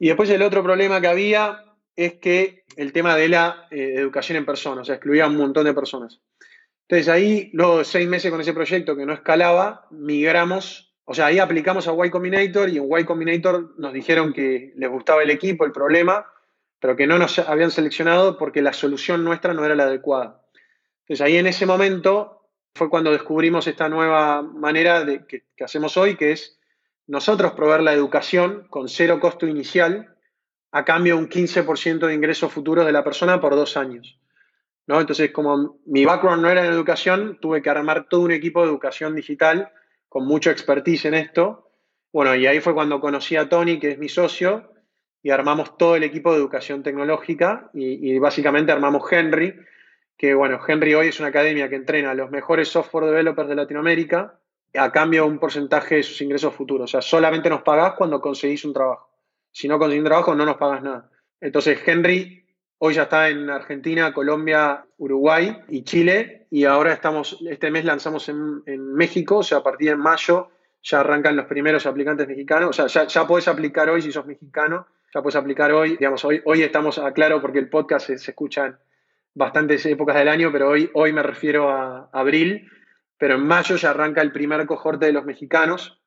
[0.00, 4.36] y después el otro problema que había es que el tema de la eh, educación
[4.36, 6.20] en persona, o sea, excluía a un montón de personas.
[6.88, 11.38] Entonces ahí, de seis meses con ese proyecto que no escalaba, migramos, o sea, ahí
[11.38, 15.64] aplicamos a Y Combinator y en Y Combinator nos dijeron que les gustaba el equipo,
[15.64, 16.26] el problema,
[16.80, 20.42] pero que no nos habían seleccionado porque la solución nuestra no era la adecuada.
[21.02, 22.43] Entonces ahí en ese momento
[22.74, 26.58] fue cuando descubrimos esta nueva manera de, que, hacemos hoy, que es
[27.06, 30.16] nosotros proveer la educación con cero costo inicial
[30.72, 34.18] a cambio de un 15% de ingresos futuros de la persona por dos años.
[34.86, 35.00] ¿no?
[35.00, 38.68] Entonces, como mi background no era en educación, tuve que armar todo un equipo de
[38.68, 39.70] educación digital
[40.08, 41.70] con mucho expertise en esto.
[42.12, 44.72] Bueno, y ahí fue cuando conocí a Tony, que es mi socio,
[45.22, 49.54] y armamos todo el equipo de educación tecnológica y, y básicamente armamos Henry,
[50.16, 53.54] que bueno, Henry hoy es una academia que entrena a los mejores software developers de
[53.56, 54.38] Latinoamérica
[54.74, 56.90] a cambio de un porcentaje de sus ingresos futuros.
[56.90, 59.08] O sea, solamente nos pagás cuando conseguís un trabajo.
[59.52, 61.10] Si no conseguís un trabajo, no nos pagas nada.
[61.40, 62.44] Entonces, Henry
[62.78, 66.46] hoy ya está en Argentina, Colombia, Uruguay y Chile.
[66.50, 70.48] Y ahora estamos, este mes lanzamos en, México, o sea, a partir de mayo
[70.82, 72.70] ya arrancan los primeros aplicantes mexicanos.
[72.70, 75.96] O sea, ya, ya podés aplicar hoy si sos mexicano, ya puedes aplicar hoy.
[75.96, 78.76] Digamos, hoy, hoy estamos, aclaro, porque el podcast se, se escucha en
[79.34, 82.70] bastantes épocas del año, pero hoy, hoy me refiero a abril
[83.18, 86.00] pero en mayo ya arranca el primer cohorte de los mexicanos.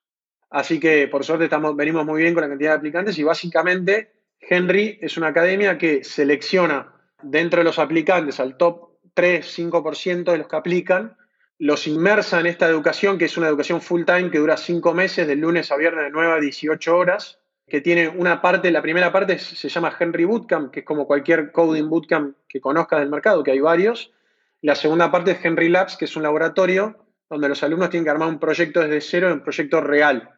[0.49, 4.11] Así que por suerte estamos, venimos muy bien con la cantidad de aplicantes y básicamente
[4.39, 10.47] Henry es una academia que selecciona dentro de los aplicantes al top 3-5% de los
[10.47, 11.17] que aplican,
[11.57, 15.27] los inmersa en esta educación, que es una educación full time que dura 5 meses,
[15.27, 19.11] de lunes a viernes de 9 a 18 horas, que tiene una parte, la primera
[19.11, 23.43] parte se llama Henry Bootcamp, que es como cualquier coding bootcamp que conozcas del mercado,
[23.43, 24.13] que hay varios.
[24.61, 26.95] La segunda parte es Henry Labs, que es un laboratorio
[27.29, 30.31] donde los alumnos tienen que armar un proyecto desde cero, un proyecto real.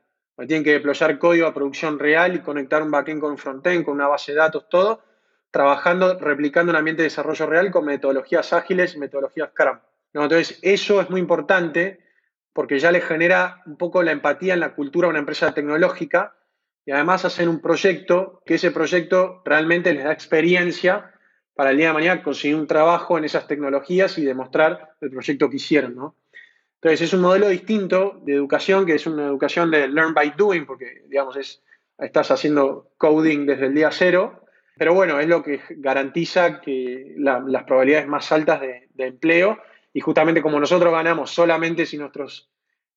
[0.48, 3.94] tienen que deployar código a producción real y conectar un backend con un frontend, con
[3.94, 5.04] una base de datos, todo,
[5.52, 9.78] trabajando, replicando un ambiente de desarrollo real con metodologías ágiles metodologías Scrum.
[10.13, 12.00] Entonces, eso es muy importante
[12.54, 16.34] porque ya les genera un poco la empatía en la cultura de una empresa tecnológica
[16.86, 21.12] y además hacen un proyecto que ese proyecto realmente les da experiencia
[21.54, 25.50] para el día de mañana conseguir un trabajo en esas tecnologías y demostrar el proyecto
[25.50, 26.13] que hicieron.
[26.76, 30.65] Entonces es un modelo distinto de educación, que es una educación de learn by doing,
[30.65, 31.62] porque digamos, es,
[31.98, 34.46] estás haciendo coding desde el día cero,
[34.78, 39.60] pero bueno, es lo que garantiza que las probabilidades más altas de, empleo,
[39.92, 42.50] y justamente como nosotros ganamos solamente si nuestros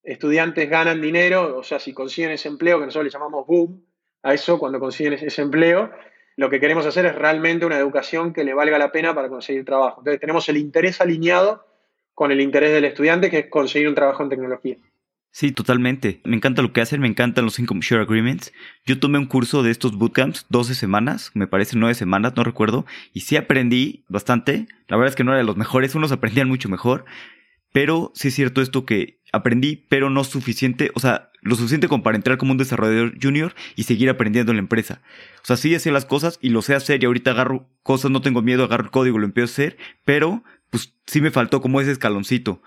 [0.03, 3.85] estudiantes ganan dinero, o sea, si consiguen ese empleo, que nosotros le llamamos boom,
[4.23, 5.91] a eso, cuando consiguen ese empleo,
[6.37, 9.65] lo que queremos hacer es realmente una educación que le valga la pena para conseguir
[9.65, 10.01] trabajo.
[10.01, 11.67] Entonces tenemos el interés alineado
[12.15, 14.77] con el interés del estudiante, que es conseguir un trabajo en tecnología.
[15.35, 16.21] Sí, totalmente.
[16.25, 18.53] Me encanta lo que hacen, me encantan los Income Share Agreements.
[18.85, 22.85] Yo tomé un curso de estos bootcamps, 12 semanas, me parece 9 semanas, no recuerdo,
[23.15, 24.67] y sí aprendí bastante.
[24.89, 27.07] La verdad es que no era de los mejores, unos aprendían mucho mejor,
[27.73, 32.03] pero sí es cierto esto que aprendí, pero no suficiente, o sea, lo suficiente como
[32.03, 35.01] para entrar como un desarrollador junior y seguir aprendiendo en la empresa.
[35.43, 38.21] O sea, sí hacía las cosas y lo sé hacer y ahorita agarro cosas, no
[38.21, 41.83] tengo miedo, agarro el código, lo empiezo a hacer, pero pues sí me faltó como
[41.83, 42.63] ese escaloncito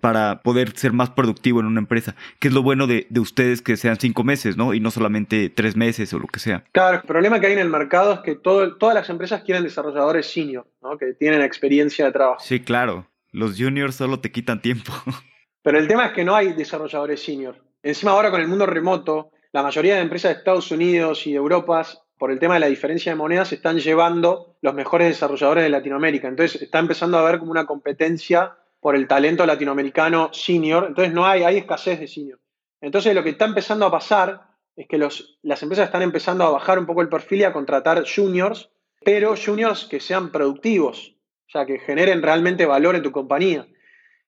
[0.00, 3.76] para poder ser más productivo en una empresa, que es lo bueno de, ustedes que
[3.76, 4.74] sean cinco meses, ¿no?
[4.74, 6.62] Y no solamente tres meses o lo que sea.
[6.70, 10.30] Claro, el problema que hay en el mercado es que todas las empresas quieren desarrolladores
[10.30, 10.96] senior, ¿no?
[10.98, 12.38] Que tienen experiencia de trabajo.
[12.44, 13.08] Sí, claro.
[13.32, 14.92] Los juniors solo te quitan tiempo.
[15.62, 17.56] Pero el tema es que no hay desarrolladores senior.
[17.82, 21.36] Encima ahora con el mundo remoto, la mayoría de empresas de Estados Unidos y de
[21.36, 21.84] Europa
[22.18, 26.28] por el tema de la diferencia de monedas, están llevando los mejores desarrolladores de Latinoamérica.
[26.28, 30.86] Entonces está empezando a haber como una competencia por el talento latinoamericano senior.
[30.88, 32.40] Entonces no hay, hay escasez de senior.
[32.80, 36.50] Entonces lo que está empezando a pasar es que los, las empresas están empezando a
[36.50, 38.70] bajar un poco el perfil y a contratar juniors,
[39.04, 41.14] pero juniors que sean productivos,
[41.48, 43.66] o sea, que generen realmente valor en tu compañía.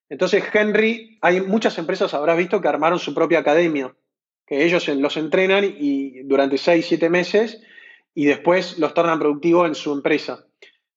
[0.09, 3.95] Entonces, Henry, hay muchas empresas, habrás visto, que armaron su propia academia,
[4.47, 7.61] que ellos los entrenan y durante 6, 7 meses
[8.13, 10.47] y después los tornan productivos en su empresa.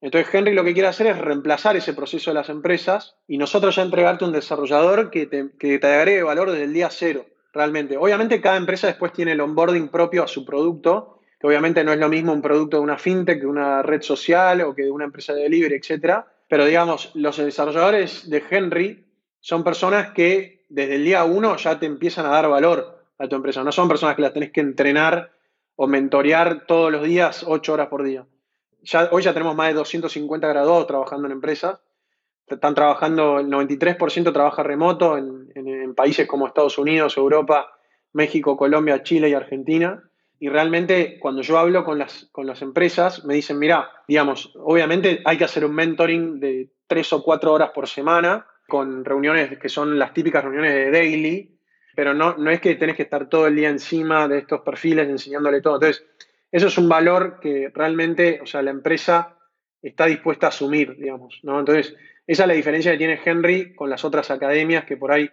[0.00, 3.76] Entonces Henry lo que quiere hacer es reemplazar ese proceso de las empresas y nosotros
[3.76, 7.96] ya entregarte un desarrollador que te, que te agregue valor desde el día cero, realmente.
[7.96, 11.13] Obviamente cada empresa después tiene el onboarding propio a su producto,
[11.46, 14.74] obviamente no es lo mismo un producto de una fintech que una red social o
[14.74, 16.24] que de una empresa de delivery, etc.
[16.48, 19.04] Pero digamos, los desarrolladores de Henry
[19.40, 23.36] son personas que desde el día uno ya te empiezan a dar valor a tu
[23.36, 23.62] empresa.
[23.62, 25.32] No son personas que las tenés que entrenar
[25.76, 28.24] o mentorear todos los días, ocho horas por día.
[29.10, 31.78] Hoy ya tenemos más de 250 graduados trabajando en empresas.
[32.46, 37.78] Están trabajando, el 93% trabaja remoto en, países como Estados Unidos, Europa,
[38.14, 40.02] México, Colombia, Chile y Argentina.
[40.38, 45.22] Y realmente cuando yo hablo con las, con las empresas, me dicen, mira, digamos, obviamente
[45.24, 49.68] hay que hacer un mentoring de tres o cuatro horas por semana, con reuniones que
[49.68, 51.58] son las típicas reuniones de daily,
[51.94, 55.08] pero no, no es que tenés que estar todo el día encima de estos perfiles
[55.08, 55.74] enseñándole todo.
[55.76, 56.04] Entonces,
[56.50, 59.36] eso es un valor que realmente, o sea, la empresa
[59.82, 61.60] está dispuesta a asumir, digamos, ¿no?
[61.60, 61.94] Entonces,
[62.26, 65.30] esa es la diferencia que tiene Henry con las otras academias que por ahí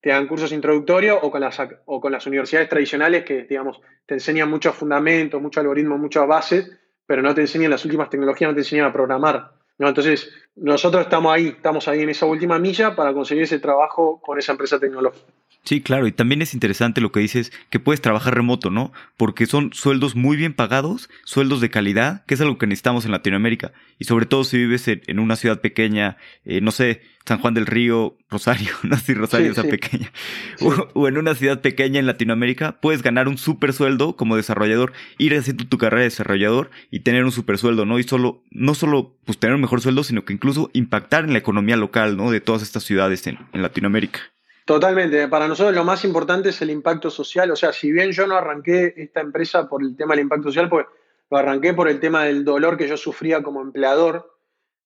[0.00, 4.14] te dan cursos introductorios o con las, o con las universidades tradicionales que, digamos, te
[4.14, 6.70] enseñan muchos fundamentos, muchos algoritmos, muchas bases,
[7.06, 9.52] pero no te enseñan las últimas tecnologías, no te enseñan a programar.
[9.78, 9.88] ¿no?
[9.88, 14.38] Entonces, nosotros estamos ahí, estamos ahí en esa última milla para conseguir ese trabajo con
[14.38, 15.26] esa empresa tecnológica.
[15.66, 18.92] Sí, claro, y también es interesante lo que dices, que puedes trabajar remoto, ¿no?
[19.16, 23.10] Porque son sueldos muy bien pagados, sueldos de calidad, que es algo que necesitamos en
[23.10, 23.72] Latinoamérica.
[23.98, 27.66] Y sobre todo si vives en, una ciudad pequeña, eh, no sé, San Juan del
[27.66, 30.12] Río, Rosario, no sé si Rosario es pequeña,
[30.94, 35.36] o, en una ciudad pequeña en Latinoamérica, puedes ganar un super sueldo como desarrollador, ir
[35.36, 37.98] haciendo tu carrera de desarrollador y tener un super sueldo, ¿no?
[37.98, 41.40] Y solo, no solo pues tener un mejor sueldo, sino que incluso impactar en la
[41.40, 42.30] economía local, ¿no?
[42.30, 44.20] De todas estas ciudades en Latinoamérica.
[44.66, 45.28] Totalmente.
[45.28, 47.48] Para nosotros lo más importante es el impacto social.
[47.52, 50.68] O sea, si bien yo no arranqué esta empresa por el tema del impacto social,
[50.68, 50.86] pues
[51.30, 54.36] lo arranqué por el tema del dolor que yo sufría como empleador.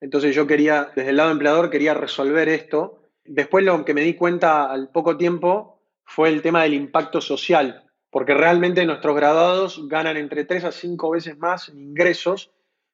[0.02, 3.08] Entonces yo quería, desde el lado empleador, quería resolver esto.
[3.24, 7.90] Después lo que me di cuenta al poco tiempo fue el tema del impacto social,
[8.10, 12.50] porque realmente nuestros graduados ganan entre 3 a 5 veces más en ingresos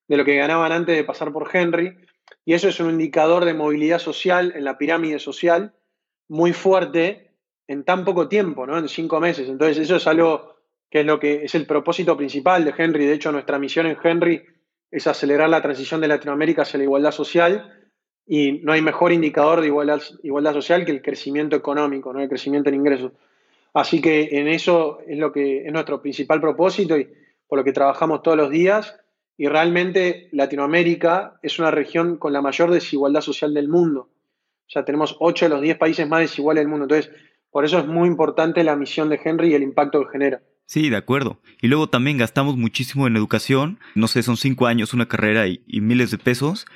[0.06, 1.98] de lo que ganaban antes de pasar por Henry.
[2.44, 5.72] Y eso es un indicador de movilidad social en la pirámide social
[6.28, 7.30] muy fuerte
[7.68, 8.78] en tan poco tiempo, ¿no?
[8.78, 9.48] En cinco meses.
[9.48, 10.56] Entonces, eso es algo
[10.90, 13.06] que es lo que es el propósito principal de Henry.
[13.06, 14.42] De hecho, nuestra misión en Henry
[14.90, 17.72] es acelerar la transición de Latinoamérica hacia la igualdad social
[18.26, 22.20] y no hay mejor indicador de igualdad, social que el crecimiento económico, ¿no?
[22.20, 23.12] el crecimiento en ingresos.
[23.72, 27.08] Así que en eso es lo que es nuestro principal propósito y
[27.46, 28.98] por lo que trabajamos todos los días.
[29.36, 34.08] Y realmente Latinoamérica es una región con la mayor desigualdad social del mundo.
[34.66, 36.84] O sea, tenemos 8 de los 10 países más desiguales del mundo.
[36.84, 37.12] Entonces,
[37.50, 40.42] por eso es muy importante la misión de Henry y el impacto que genera.
[40.66, 41.40] Sí, de acuerdo.
[41.62, 43.78] Y luego también gastamos muchísimo en educación.
[43.94, 46.66] No sé, son 5 años, una carrera y miles de pesos.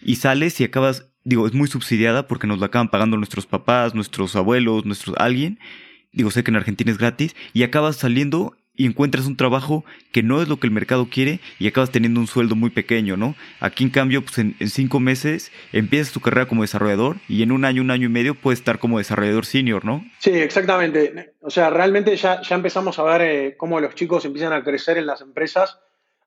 [0.00, 3.94] Y sales y acabas, digo, es muy subsidiada porque nos la acaban pagando nuestros papás,
[3.94, 5.58] nuestros abuelos, nuestros alguien.
[6.12, 7.34] Digo, sé que en Argentina es gratis.
[7.52, 11.40] Y acabas saliendo y encuentras un trabajo que no es lo que el mercado quiere
[11.58, 13.34] y acabas teniendo un sueldo muy pequeño, ¿no?
[13.60, 17.66] Aquí en cambio, pues en, cinco meses empiezas tu carrera como desarrollador y en un
[17.66, 20.02] año, un año y medio puedes estar como desarrollador senior, ¿no?
[20.18, 21.34] Sí, exactamente.
[21.42, 24.96] O sea, realmente ya, ya empezamos a ver eh, cómo los chicos empiezan a crecer
[24.96, 25.78] en las empresas.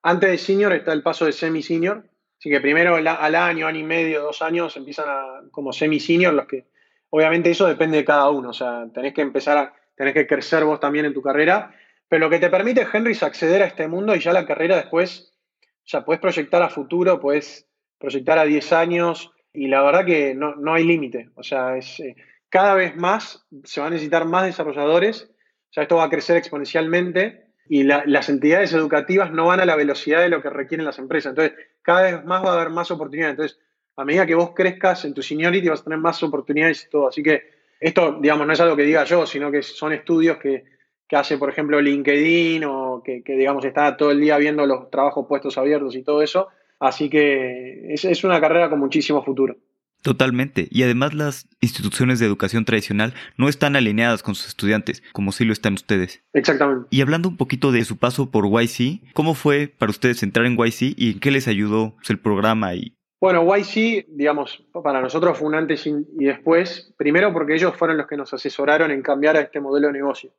[0.04, 2.08] Antes de senior está el paso de semi-senior.
[2.38, 5.08] Así que primero al año, año y medio, dos años empiezan
[5.50, 6.68] como semi-senior, los que
[7.10, 8.50] obviamente eso depende de cada uno.
[8.50, 11.74] O sea, tenés que empezar a, tenés que crecer vos también en tu carrera
[12.14, 14.76] pero lo que te permite, Henry, es acceder a este mundo y ya la carrera
[14.76, 15.34] después,
[15.84, 20.76] ya puedes proyectar a futuro, puedes proyectar a 10 años y la verdad que no,
[20.76, 21.32] hay límite.
[21.34, 22.16] O sea, es, eh,
[22.50, 26.38] cada vez más se van a necesitar más desarrolladores, o sea, esto va a crecer
[26.38, 31.00] exponencialmente y las entidades educativas no van a la velocidad de lo que requieren las
[31.00, 31.32] empresas.
[31.32, 33.32] Entonces, cada vez más va a haber más oportunidades.
[33.32, 33.60] Entonces,
[33.98, 37.08] a medida que vos crezcas en tu seniority vas a tener más oportunidades y todo.
[37.08, 37.42] Así que
[37.80, 40.73] esto, digamos, no es algo que diga yo, sino que son estudios que,
[41.08, 45.26] que hace, por ejemplo, LinkedIn o que, digamos, está todo el día viendo los trabajos
[45.28, 46.48] puestos abiertos y todo eso.
[46.80, 49.56] Así que es, es una carrera con muchísimo futuro.
[50.04, 50.68] Totalmente.
[50.70, 55.46] Y además las instituciones de educación tradicional no están alineadas con sus estudiantes, como sí
[55.46, 56.22] lo están ustedes.
[56.34, 56.88] Exactamente.
[56.90, 60.58] Y hablando un poquito de su paso por YC, ¿cómo fue para ustedes entrar en
[60.58, 62.76] YC y en qué les ayudó el programa?
[62.76, 62.98] Y...
[63.22, 66.94] Bueno, YC, digamos, para nosotros fue un antes y después.
[66.98, 70.34] Primero porque ellos fueron los que nos asesoraron en cambiar a este modelo de negocio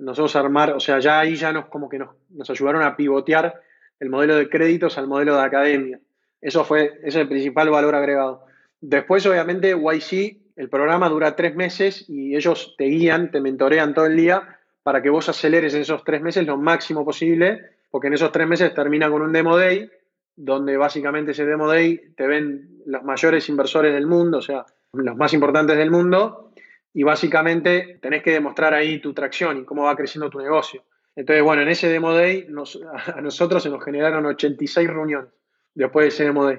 [0.00, 3.60] nosotros armar, o sea, ya ahí ya nos como que nos, nos ayudaron a pivotear
[4.00, 6.00] el modelo de créditos al modelo de academia.
[6.40, 8.46] Eso fue, ese es el principal valor agregado.
[8.80, 14.06] Después, obviamente, YC, el programa dura tres meses y ellos te guían, te mentorean todo
[14.06, 17.60] el día para que vos aceleres en esos tres meses lo máximo posible,
[17.90, 19.90] porque en esos tres meses termina con un demo day,
[20.34, 25.16] donde básicamente ese demo day te ven los mayores inversores del mundo, o sea, los
[25.16, 26.49] más importantes del mundo,
[26.92, 30.84] y básicamente tenés que demostrar ahí tu tracción y cómo va creciendo tu negocio.
[31.14, 32.46] Entonces, bueno, en ese Demo Day
[33.14, 35.30] a nosotros se nos generaron 86 reuniones
[35.74, 36.58] después de ese Demo Day.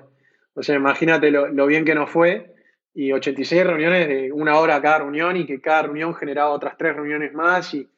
[0.53, 2.53] O sea, imagínate lo, bien que nos fue
[2.93, 6.95] y 86 reuniones de una hora cada reunión y que cada reunión generaba otras tres
[6.95, 7.89] reuniones más y,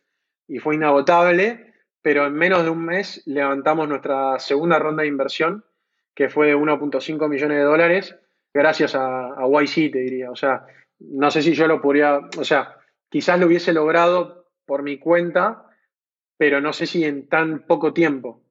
[0.60, 5.66] fue inagotable, pero en menos de un mes levantamos nuestra segunda ronda de inversión,
[6.14, 8.16] que fue de 1.5 millones de dólares,
[8.54, 10.30] gracias a, a YC, te diría.
[10.30, 10.68] O sea,
[11.00, 12.78] no sé si yo lo podría, o sea,
[13.10, 15.68] quizás lo hubiese logrado por mi cuenta,
[16.38, 18.42] pero no sé si en tan poco tiempo.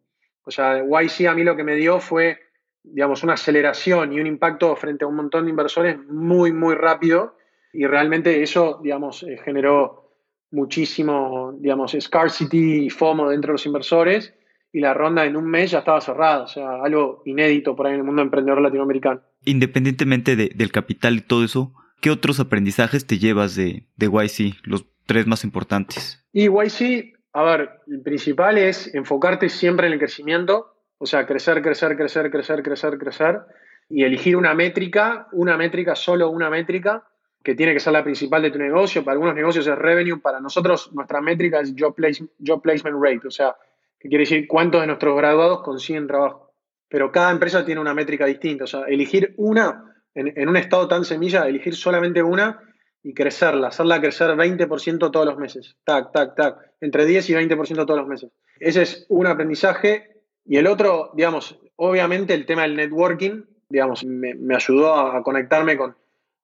[0.45, 2.39] O sea, YC a mí lo que me dio fue,
[2.83, 7.37] digamos, una aceleración y un impacto frente a un montón de inversores muy, muy rápido
[7.73, 10.11] y realmente eso, digamos, eh, generó
[10.51, 14.35] muchísimo, digamos, scarcity y FOMO dentro de los inversores
[14.73, 17.95] y la ronda en un mes ya estaba cerrada, o sea, algo inédito por ahí
[17.95, 19.21] en el mundo emprendedor latinoamericano.
[19.45, 24.85] Independientemente del capital y todo eso, ¿qué otros aprendizajes te llevas de, de YC, los
[25.07, 26.23] tres más importantes?
[26.33, 31.63] Y YC, a ver, el principal es enfocarte siempre en el crecimiento, o sea, crecer,
[31.63, 33.41] crecer, crecer, crecer, crecer, crecer,
[33.89, 37.09] y elegir una métrica, una métrica, solo una métrica,
[37.43, 39.05] que tiene que ser la principal de tu negocio.
[39.05, 43.57] Para algunos negocios es revenue, para nosotros nuestra métrica es job, placement rate, o sea,
[43.99, 46.53] que quiere decir cuántos de nuestros graduados consiguen trabajo.
[46.89, 51.05] Pero cada empresa tiene una métrica distinta, o sea, elegir una, en, un estado tan
[51.05, 52.61] semilla, elegir solamente una
[53.03, 55.77] y crecerla, hacerla crecer 20% todos los meses.
[55.85, 56.57] Tac, tac, tac.
[56.81, 58.31] Entre 10 y 20% todos los meses.
[58.59, 60.23] Ese es un aprendizaje.
[60.45, 65.97] Y el otro, digamos, obviamente el tema del networking, digamos, me, ayudó a, conectarme con,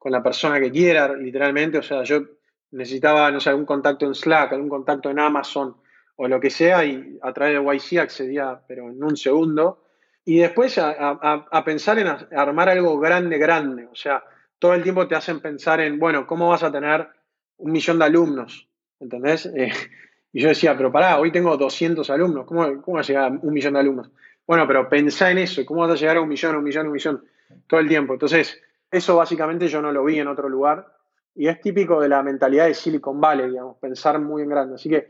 [0.04, 1.78] la persona que quiera, literalmente.
[1.78, 2.22] O sea, yo
[2.70, 5.76] necesitaba, no sé, algún contacto en Slack, algún contacto en Amazon
[6.16, 9.84] o lo que sea, y a través de YC accedía, pero en un segundo.
[10.28, 12.06] Y después a, pensar en
[12.36, 13.88] armar algo grande, grande.
[13.90, 14.22] O sea,
[14.58, 17.08] todo el tiempo te hacen pensar en, bueno, ¿cómo vas a tener
[17.56, 18.68] un millón de alumnos?
[19.00, 19.46] ¿Entendés?
[19.46, 19.72] Eh,
[20.34, 23.38] y yo decía, pero pará, hoy tengo 200 alumnos, ¿cómo, ¿cómo vas a llegar a
[23.40, 24.10] un millón de alumnos?
[24.46, 26.92] Bueno, pero pensá en eso, ¿cómo vas a llegar a un millón, un millón, un
[26.92, 27.24] millón
[27.66, 28.12] todo el tiempo?
[28.12, 28.60] Entonces,
[28.90, 30.88] eso básicamente yo no lo vi en otro lugar
[31.34, 34.74] y es típico de la mentalidad de Silicon Valley, digamos, pensar muy en grande.
[34.74, 35.00] Así que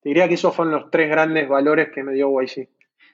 [0.00, 2.68] te diría que esos fueron los tres grandes valores que me dio YC.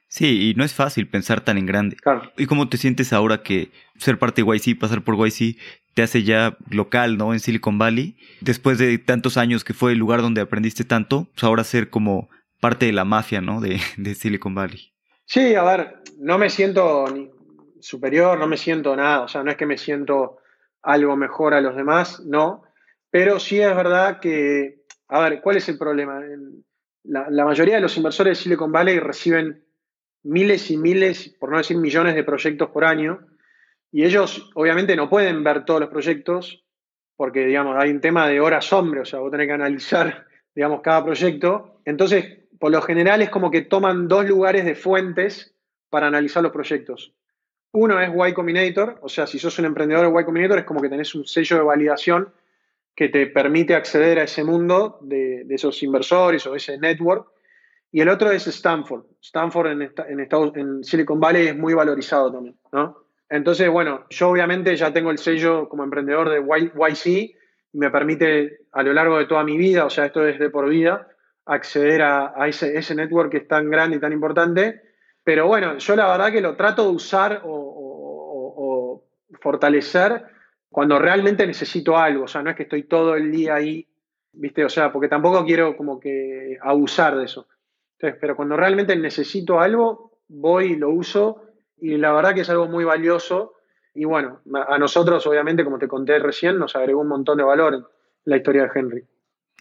[0.08, 1.96] Sí, y no es fácil pensar tan en grande.
[1.96, 2.30] Claro.
[2.36, 5.56] ¿Y cómo te sientes ahora que ser parte de YC, pasar por YC,
[5.94, 7.32] te hace ya local, ¿no?
[7.32, 8.16] En Silicon Valley.
[8.40, 12.28] Después de tantos años que fue el lugar donde aprendiste tanto, pues ahora ser como
[12.60, 13.60] parte de la mafia, ¿no?
[13.60, 14.92] De, de Silicon Valley.
[15.24, 17.30] Sí, a ver, no me siento ni
[17.80, 19.22] superior, no me siento nada.
[19.22, 20.38] O sea, no es que me siento
[20.82, 22.62] algo mejor a los demás, no.
[23.10, 26.20] Pero sí es verdad que, a ver, ¿cuál es el problema?
[27.02, 29.65] La, la mayoría de los inversores de Silicon Valley reciben
[30.26, 33.26] miles y miles, por no decir millones de proyectos por año,
[33.92, 36.64] y ellos obviamente no pueden ver todos los proyectos
[37.16, 40.82] porque, digamos, hay un tema de horas hombre, o sea, vos tenés que analizar, digamos,
[40.82, 41.80] cada proyecto.
[41.84, 45.54] Entonces, por lo general es como que toman dos lugares de fuentes
[45.88, 47.14] para analizar los proyectos.
[47.72, 50.80] Uno es Y Combinator, o sea, si sos un emprendedor de Y Combinator es como
[50.80, 52.32] que tenés un sello de validación
[52.94, 57.28] que te permite acceder a ese mundo de, de esos inversores o ese network
[57.92, 59.04] y el otro es Stanford.
[59.20, 63.06] Stanford en, Estados, en Silicon Valley es muy valorizado también, ¿no?
[63.28, 67.06] Entonces, bueno, yo obviamente ya tengo el sello como emprendedor de YC
[67.72, 70.50] y me permite a lo largo de toda mi vida, o sea, esto es de
[70.50, 71.08] por vida,
[71.44, 74.82] acceder a, ese, ese, network que es tan grande y tan importante.
[75.24, 79.02] Pero bueno, yo la verdad que lo trato de usar o
[79.40, 80.24] fortalecer
[80.68, 83.88] cuando realmente necesito algo, o sea, no es que estoy todo el día ahí,
[84.32, 84.64] ¿viste?
[84.64, 87.48] O sea, porque tampoco quiero como que abusar de eso
[87.98, 91.42] pero cuando realmente necesito algo, voy y lo uso
[91.78, 93.54] y la verdad que es algo muy valioso.
[93.94, 97.74] Y bueno, a nosotros, obviamente, como te conté recién, nos agregó un montón de valor
[97.74, 97.84] en
[98.24, 99.04] la historia de Henry.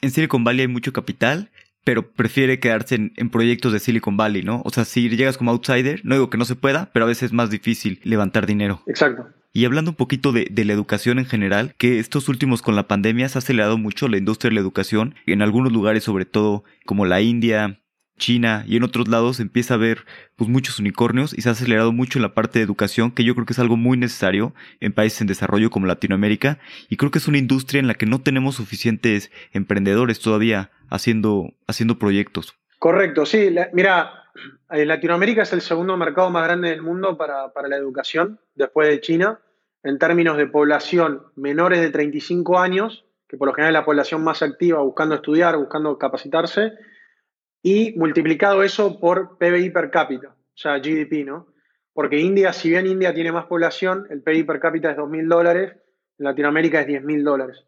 [0.01, 1.49] En Silicon Valley hay mucho capital,
[1.85, 4.61] pero prefiere quedarse en, proyectos de Silicon Valley, ¿no?
[4.65, 7.23] O sea, si llegas como outsider, no digo que no se pueda, pero a veces
[7.23, 8.81] es más difícil levantar dinero.
[8.87, 9.27] Exacto.
[9.53, 12.89] Y hablando un poquito de, de, la educación en general, que estos últimos con la
[12.89, 16.65] pandemia se ha acelerado mucho la industria de la educación, en algunos lugares sobre todo
[16.85, 17.79] como la India,
[18.17, 20.05] China y en otros lados empieza a haber
[20.35, 23.33] pues muchos unicornios y se ha acelerado mucho en la parte de educación que yo
[23.35, 26.59] creo que es algo muy necesario en países en desarrollo como Latinoamérica
[26.89, 31.53] y creo que es una industria en la que no tenemos suficientes emprendedores todavía haciendo,
[31.67, 32.55] haciendo proyectos.
[32.79, 34.25] Correcto, sí, mira,
[34.71, 38.87] eh, Latinoamérica es el segundo mercado más grande del mundo para, para la educación después
[38.87, 39.39] de China
[39.85, 44.23] en términos de población menores de 35 años, que por lo general es la población
[44.23, 46.73] más activa buscando estudiar, buscando capacitarse,
[47.65, 51.47] y multiplicado eso por PBI per cápita, o sea, GDP, ¿no?
[51.93, 55.73] Porque India, si bien India tiene más población, el PBI per cápita es 2.000 dólares,
[56.19, 57.65] en Latinoamérica es 10.000 dólares.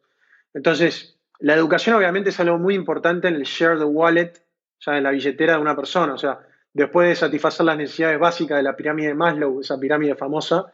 [0.54, 5.00] Entonces, la educación obviamente es algo muy importante en el share the wallet, o sea,
[5.00, 6.14] en la billetera de una persona.
[6.14, 6.42] O sea,
[6.74, 10.74] después de satisfacer las necesidades básicas de la pirámide de Maslow, esa pirámide famosa,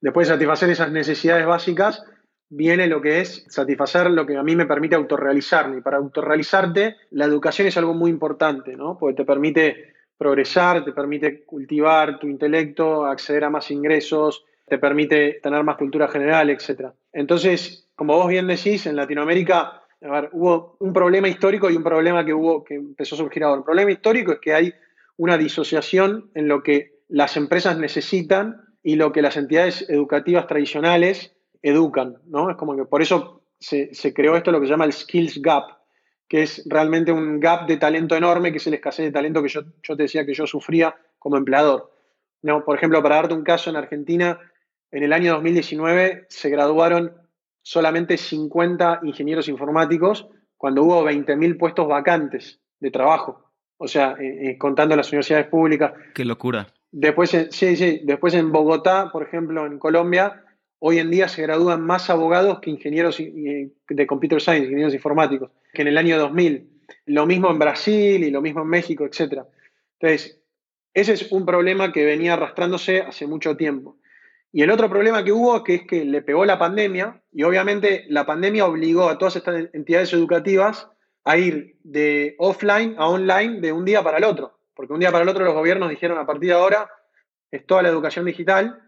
[0.00, 2.06] después de satisfacer esas necesidades básicas,
[2.48, 5.78] viene lo que es satisfacer lo que a mí me permite autorrealizarme.
[5.78, 8.96] Y para autorrealizarte, la educación es algo muy importante, ¿no?
[8.98, 15.40] Porque te permite progresar, te permite cultivar tu intelecto, acceder a más ingresos, te permite
[15.42, 16.90] tener más cultura general, etc.
[17.12, 19.82] Entonces, como vos bien decís, en Latinoamérica
[20.32, 23.58] hubo un problema histórico y un problema que hubo que empezó a surgir ahora.
[23.58, 24.74] El problema histórico es que hay
[25.16, 31.35] una disociación en lo que las empresas necesitan y lo que las entidades educativas tradicionales
[31.62, 32.50] educan, ¿no?
[32.50, 35.64] Es como que por eso se, creó esto lo que se llama el skills gap,
[36.28, 39.48] que es realmente un gap de talento enorme, que es el escasez de talento que
[39.48, 41.92] yo, yo te decía que yo sufría como empleador.
[42.42, 42.64] ¿no?
[42.64, 44.38] Por ejemplo, para darte un caso, en Argentina
[44.90, 47.12] en el año 2019 se graduaron
[47.62, 53.50] solamente 50 ingenieros informáticos cuando hubo 20.000 puestos vacantes de trabajo.
[53.78, 55.92] O sea, eh, eh, contando las universidades públicas.
[56.14, 56.68] Qué locura.
[56.90, 60.44] Después, sí, sí, después en Bogotá, por ejemplo, en Colombia,
[60.78, 65.82] hoy en día se gradúan más abogados que ingenieros de computer science, ingenieros informáticos, que
[65.82, 66.70] en el año 2000.
[67.06, 69.42] Lo mismo en Brasil y lo mismo en México, etc.
[69.98, 70.40] Entonces,
[70.94, 73.98] ese es un problema que venía arrastrándose hace mucho tiempo.
[74.52, 78.04] Y el otro problema que hubo que es que le pegó la pandemia y obviamente
[78.08, 80.88] la pandemia obligó a todas estas entidades educativas
[81.24, 84.58] a ir de offline a online de un día para el otro.
[84.74, 86.88] Porque un día para el otro los gobiernos dijeron a partir de ahora
[87.50, 88.85] es toda la educación digital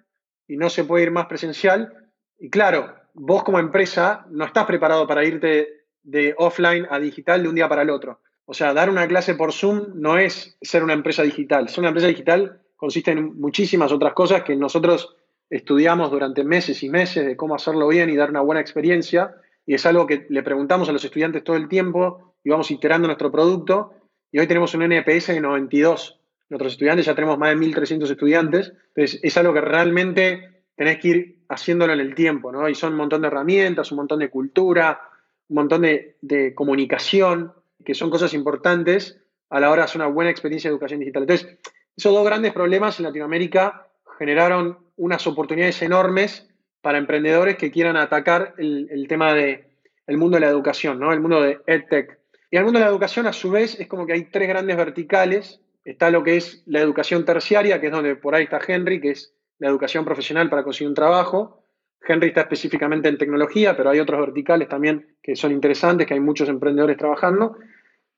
[0.48, 2.10] y no se puede ir más presencial.
[2.38, 7.48] Y claro, vos como empresa no estás preparado para irte de offline a digital de
[7.48, 8.20] un día para el otro.
[8.46, 11.68] O sea, dar una clase por Zoom no es ser una empresa digital.
[11.68, 15.16] Ser una empresa digital consiste en muchísimas otras cosas que nosotros
[15.50, 19.34] estudiamos durante meses y meses de cómo hacerlo bien y dar una buena experiencia.
[19.66, 23.06] Y es algo que le preguntamos a los estudiantes todo el tiempo y vamos iterando
[23.06, 23.92] nuestro producto.
[24.32, 26.17] Y hoy tenemos un NPS de 92.
[26.48, 28.72] Nuestros estudiantes ya tenemos más de 1.300 estudiantes.
[28.94, 32.68] Entonces, es algo que realmente tenés que ir haciéndolo en el tiempo, ¿no?
[32.68, 35.00] Y son un montón de herramientas, un montón de cultura,
[35.48, 37.52] un montón de, de comunicación,
[37.84, 39.20] que son cosas importantes
[39.50, 41.22] a la hora de hacer una buena experiencia de educación digital.
[41.22, 41.58] Entonces,
[41.96, 43.88] esos dos grandes problemas en Latinoamérica
[44.18, 46.48] generaron unas oportunidades enormes
[46.80, 49.64] para emprendedores que quieran atacar el, tema del
[50.06, 51.12] el mundo de la educación, ¿no?
[51.12, 52.18] el mundo de EdTech.
[52.50, 54.76] Y el mundo de la educación, a su vez, es como que hay tres grandes
[54.76, 55.60] verticales.
[55.88, 59.12] Está lo que es la educación terciaria, que es donde por ahí está Henry, que
[59.12, 61.64] es la educación profesional para conseguir un trabajo.
[62.06, 66.20] Henry está específicamente en tecnología, pero hay otros verticales también que son interesantes, que hay
[66.20, 67.56] muchos emprendedores trabajando.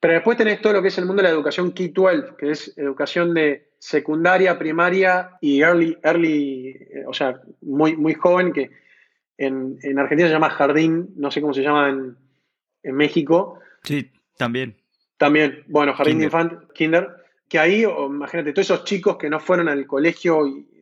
[0.01, 2.77] Pero después tenés todo lo que es el mundo de la educación K-12, que es
[2.77, 8.69] educación de secundaria, primaria y early, early eh, o sea, muy, muy joven, que
[9.37, 13.59] en, Argentina se llama jardín, no sé cómo se llama en, México.
[13.83, 14.75] Sí, también.
[15.17, 17.20] También, bueno, jardín de infante, kinder,
[17.51, 20.39] que ahí, imagínate, todos esos chicos que no fueron al colegio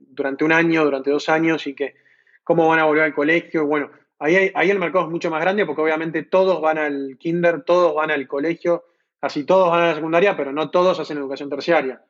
[0.08, 1.96] durante un año, durante dos años y que
[2.44, 3.90] cómo van a volver al colegio, bueno,
[4.20, 7.96] ahí, ahí el mercado es mucho más grande porque obviamente todos van al kinder, todos
[7.96, 8.86] van al colegio,
[9.20, 12.02] Casi todos van a la secundaria, pero no todos hacen educación terciaria.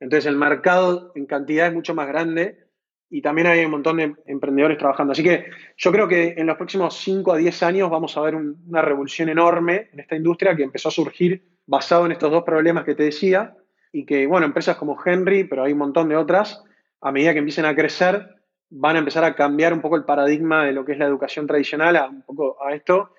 [0.00, 2.66] Entonces el mercado en cantidad es mucho más grande
[3.08, 5.12] y también hay un montón de emprendedores trabajando.
[5.12, 5.46] Así que
[5.76, 9.28] yo creo que en los próximos 5 a 10 años vamos a ver una revolución
[9.28, 13.04] enorme en esta industria que empezó a surgir basado en estos dos problemas que te
[13.04, 13.54] decía
[13.92, 16.62] y que, bueno, empresas como Henry, pero hay un montón de otras,
[17.00, 18.36] a medida que empiecen a crecer,
[18.70, 21.46] van a empezar a cambiar un poco el paradigma de lo que es la educación
[21.46, 23.10] tradicional a un poco a esto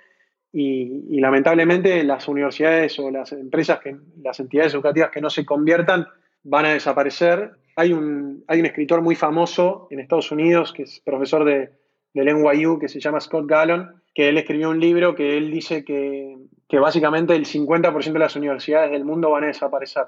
[0.52, 6.08] y, lamentablemente las universidades o las empresas, que, las entidades educativas que no se conviertan
[6.44, 7.52] van a desaparecer.
[7.76, 11.72] Hay un, hay un escritor muy famoso en Estados Unidos que es profesor de,
[12.14, 15.86] del NYU que se llama Scott Gallon, que él escribió un libro que él dice
[15.86, 16.38] que,
[16.68, 20.06] que básicamente el 50% de las universidades del mundo van a desaparecer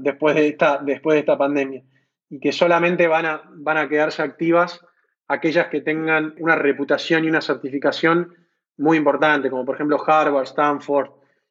[0.00, 1.82] después de esta, después de esta pandemia
[2.28, 4.80] y que solamente van a, van a quedarse activas
[5.28, 8.34] aquellas que tengan una reputación y una certificación
[8.76, 11.10] muy importante, como por ejemplo Harvard, Stanford,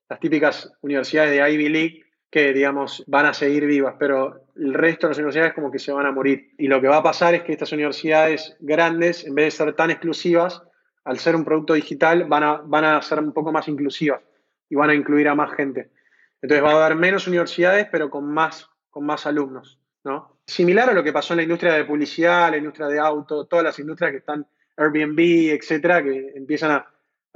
[0.10, 5.08] las típicas universidades de Ivy League, que digamos van a seguir vivas, pero el resto
[5.08, 6.52] de las universidades como que se van a morir.
[6.58, 9.76] Y lo que va a pasar es que estas universidades grandes, en vez de ser
[9.76, 10.62] tan exclusivas,
[11.04, 14.22] al ser un producto digital, van a, van a ser un poco más inclusivas
[14.70, 15.92] y van a incluir a más gente.
[16.42, 19.80] Entonces va a haber menos universidades, pero con más, con más alumnos.
[20.04, 20.38] ¿no?
[20.46, 23.64] Similar a lo que pasó en la industria de publicidad, la industria de auto, todas
[23.64, 24.46] las industrias que están
[24.78, 25.20] Airbnb,
[25.52, 26.88] etcétera, que empiezan a,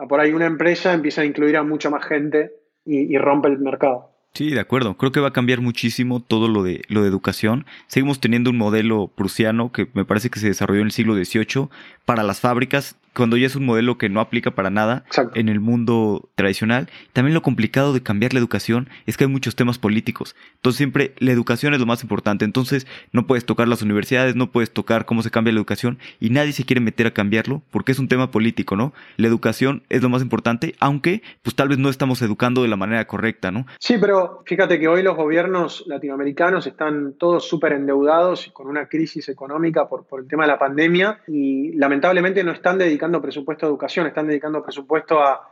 [0.08, 2.52] por ahí una empresa empieza a incluir a mucha más gente
[2.84, 4.12] y, y rompe el mercado.
[4.36, 4.98] Sí, de acuerdo.
[4.98, 7.66] Creo que va a cambiar muchísimo todo lo de, lo de educación.
[7.88, 11.70] Seguimos teniendo un modelo prusiano que me parece que se desarrolló en el siglo XVIII
[12.04, 15.60] para las fábricas cuando ya es un modelo que no aplica para nada en el
[15.60, 16.90] mundo tradicional.
[17.14, 20.36] También lo complicado de cambiar la educación es que hay muchos temas políticos.
[20.56, 22.46] Entonces siempre la educación es lo más importante.
[22.46, 26.30] Entonces no puedes tocar las universidades, no puedes tocar cómo se cambia la educación y
[26.30, 28.94] nadie se quiere meter a cambiarlo porque es un tema político, ¿no?
[29.18, 32.76] La educación es lo más importante, aunque pues tal vez no estamos educando de la
[32.76, 33.66] manera correcta, ¿no?
[33.80, 38.88] Sí, pero fíjate que hoy los gobiernos latinoamericanos están todos súper endeudados y con una
[38.88, 43.66] crisis económica por, por el tema de la pandemia y lamentablemente no están dedicando presupuesto
[43.66, 45.52] a educación, están dedicando presupuesto a,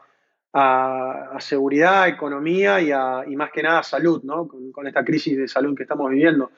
[1.39, 4.47] seguridad, economía y, más que nada a salud, ¿no?
[4.47, 6.51] Con, esta crisis de salud que estamos viviendo.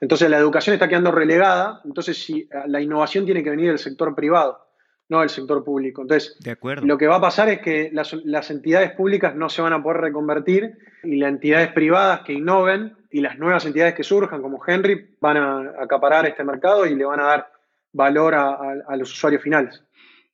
[0.00, 4.14] Entonces la educación está quedando relegada, entonces si, la innovación tiene que venir del sector
[4.14, 4.66] privado,
[5.08, 6.02] no del sector público.
[6.02, 6.86] Entonces, de acuerdo.
[6.86, 9.82] lo que va a pasar es que las, las entidades públicas no se van a
[9.82, 14.60] poder reconvertir y las entidades privadas que innoven y las nuevas entidades que surjan como
[14.64, 17.52] Henry van a acaparar este mercado y le van a dar
[17.92, 19.82] valor a los usuarios finales.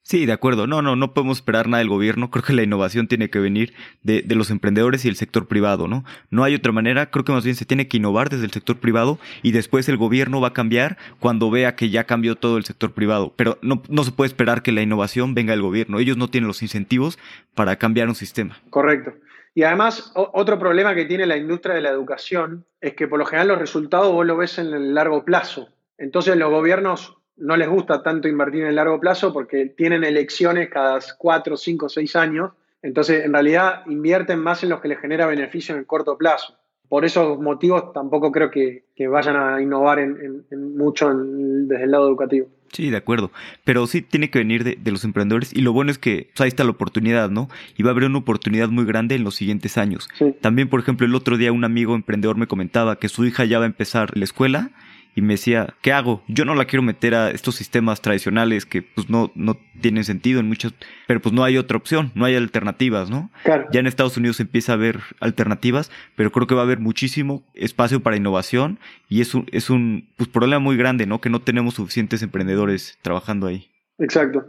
[0.07, 0.67] Sí, de acuerdo.
[0.67, 2.31] No, no, no podemos esperar nada del gobierno.
[2.31, 5.89] Creo que la innovación tiene que venir de, de, los emprendedores y el sector privado,
[5.89, 6.05] ¿no?
[6.29, 7.11] No hay otra manera.
[7.11, 9.97] Creo que más bien se tiene que innovar desde el sector privado y después el
[9.97, 13.33] gobierno va a cambiar cuando vea que ya cambió todo el sector privado.
[13.35, 15.99] Pero no, no se puede esperar que la innovación venga del gobierno.
[15.99, 17.19] Ellos no tienen los incentivos
[17.55, 18.59] para cambiar un sistema.
[18.69, 19.15] Correcto.
[19.55, 23.25] Y además, otro problema que tiene la industria de la educación es que por lo
[23.25, 25.71] general los resultados vos lo ves en el largo plazo.
[25.97, 30.69] Entonces los gobiernos no les gusta tanto invertir en el largo plazo porque tienen elecciones
[30.71, 32.53] cada cuatro, cinco, seis años.
[32.83, 36.57] Entonces, en realidad, invierten más en los que les genera beneficio en el corto plazo.
[36.89, 40.45] Por esos motivos, tampoco creo que, vayan a innovar en,
[40.77, 42.49] mucho desde el lado educativo.
[42.73, 43.31] Sí, de acuerdo.
[43.65, 45.53] Pero sí tiene que venir de, los emprendedores.
[45.55, 47.49] Y lo bueno es que pues, ahí está la oportunidad, ¿no?
[47.77, 50.09] Y va a haber una oportunidad muy grande en los siguientes años.
[50.41, 53.59] También, por ejemplo, el otro día un amigo emprendedor me comentaba que su hija ya
[53.59, 54.71] va a empezar la escuela
[55.15, 56.23] y me decía, ¿qué hago?
[56.27, 60.41] Yo no la quiero meter a estos sistemas tradicionales que pues no, no tienen sentido
[60.41, 60.75] en muchos,
[61.07, 63.31] pero pues no hay otra opción, no hay alternativas, ¿no?
[63.45, 63.67] Claro.
[63.73, 67.45] Ya en Estados Unidos empieza a haber alternativas, pero creo que va a haber muchísimo
[67.55, 71.21] espacio para innovación y es un, es un pues, problema muy grande, ¿no?
[71.21, 73.71] Que no tenemos suficientes emprendedores trabajando ahí.
[73.99, 74.45] Exacto.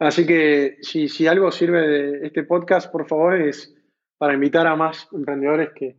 [0.00, 3.74] Así que si, si algo sirve de este podcast, por favor, es
[4.16, 5.96] para invitar a más emprendedores que,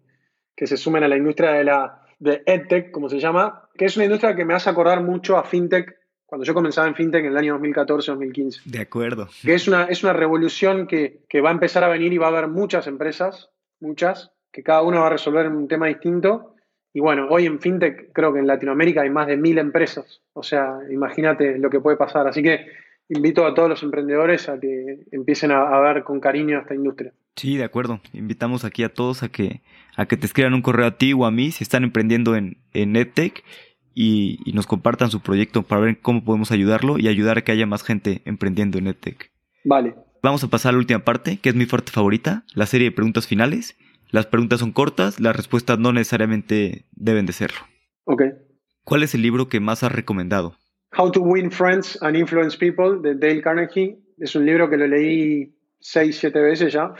[0.55, 3.95] que se sumen a la industria de la de EdTech, como se llama, que es
[3.95, 7.31] una industria que me hace acordar mucho a FinTech cuando yo comenzaba en FinTech en
[7.31, 8.63] el año 2014-2015.
[8.65, 9.29] De acuerdo.
[9.41, 12.27] Que es una, es una revolución que, que, va a empezar a venir y va
[12.27, 13.49] a haber muchas empresas,
[13.79, 16.55] muchas, que cada una va a resolver un tema distinto.
[16.93, 20.21] Y bueno, hoy en FinTech creo que en Latinoamérica hay más de mil empresas.
[20.33, 22.27] O sea, imagínate lo que puede pasar.
[22.27, 22.67] Así que
[23.09, 27.13] invito a todos los emprendedores a que empiecen a, a ver con cariño esta industria.
[27.35, 28.01] Sí, de acuerdo.
[28.13, 29.61] Invitamos aquí a todos a que,
[29.95, 32.57] a que te escriban un correo a ti o a mí si están emprendiendo en,
[32.73, 33.43] en EdTech
[33.95, 37.65] y, nos compartan su proyecto para ver cómo podemos ayudarlo y ayudar a que haya
[37.65, 39.31] más gente emprendiendo en EdTech.
[39.63, 39.95] Vale.
[40.21, 42.95] Vamos a pasar a la última parte, que es mi parte favorita, la serie de
[42.95, 43.77] preguntas finales.
[44.11, 47.59] Las preguntas son cortas, las respuestas no necesariamente deben de serlo.
[48.05, 48.23] Ok.
[48.83, 50.55] ¿Cuál es el libro que más has recomendado?
[50.97, 53.97] How to Win Friends and Influence People de Dale Carnegie.
[54.17, 56.93] Es un libro que lo leí seis, siete veces ya.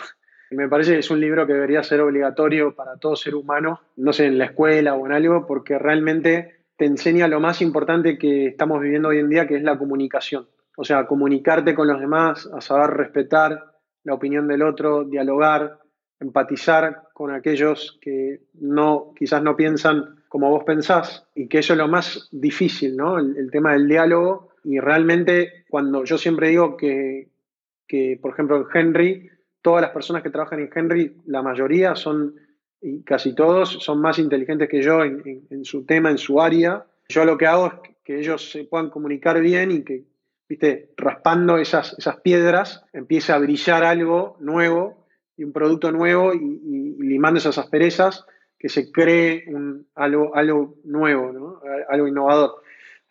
[0.51, 4.13] Me parece que es un libro que debería ser obligatorio para todo ser humano, no
[4.13, 8.47] sé, en la escuela o en algo, porque realmente te enseña lo más importante que
[8.47, 10.47] estamos viviendo hoy en día, que es la comunicación.
[10.77, 13.65] O sea, comunicarte con los demás, a saber respetar
[14.03, 15.77] la opinión del otro, dialogar,
[16.19, 21.79] empatizar con aquellos que no, quizás no piensan como vos pensás, y que eso es
[21.79, 23.17] lo más difícil, ¿no?
[23.19, 24.49] El, tema del diálogo.
[24.63, 27.29] Y realmente, cuando yo siempre digo que,
[27.87, 29.29] que, por ejemplo, en Henry,
[29.61, 32.35] todas las personas que trabajan en Henry, la mayoría son,
[32.81, 36.85] y casi todos, son más inteligentes que yo en, su tema, en su área.
[37.09, 37.73] Yo lo que hago es
[38.03, 40.05] que ellos se puedan comunicar bien y que,
[40.47, 46.95] viste, raspando esas, esas piedras, empiece a brillar algo nuevo y un producto nuevo y,
[46.99, 48.25] limando esas asperezas,
[48.59, 49.45] que se cree
[49.95, 52.61] algo, algo nuevo, algo innovador.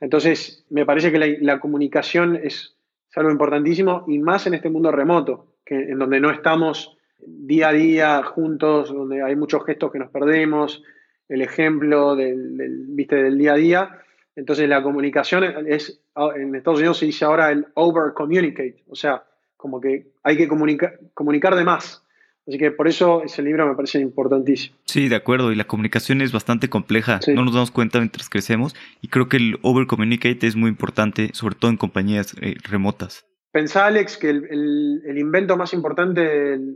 [0.01, 2.77] Entonces, me parece que la, comunicación es,
[3.17, 8.23] algo importantísimo y más en este mundo remoto en donde no estamos día a día
[8.23, 10.83] juntos, donde hay muchos gestos que nos perdemos,
[11.29, 13.17] el ejemplo del, ¿viste?
[13.17, 13.99] del día a día.
[14.37, 16.01] Entonces la comunicación es,
[16.37, 19.25] en Estados Unidos se dice ahora el over communicate, o sea,
[19.57, 22.05] como que hay que comunicar, comunicar de más.
[22.49, 24.75] Así que por eso ese libro me parece importantísimo.
[24.87, 25.53] Sí, de acuerdo.
[25.53, 27.21] Y la comunicación es bastante compleja.
[27.35, 28.75] No nos damos cuenta mientras crecemos.
[29.03, 33.27] Y creo que el over communicate es muy importante, sobre todo en compañías eh, remotas.
[33.53, 36.75] Pensá, Alex, que el, invento más importante de,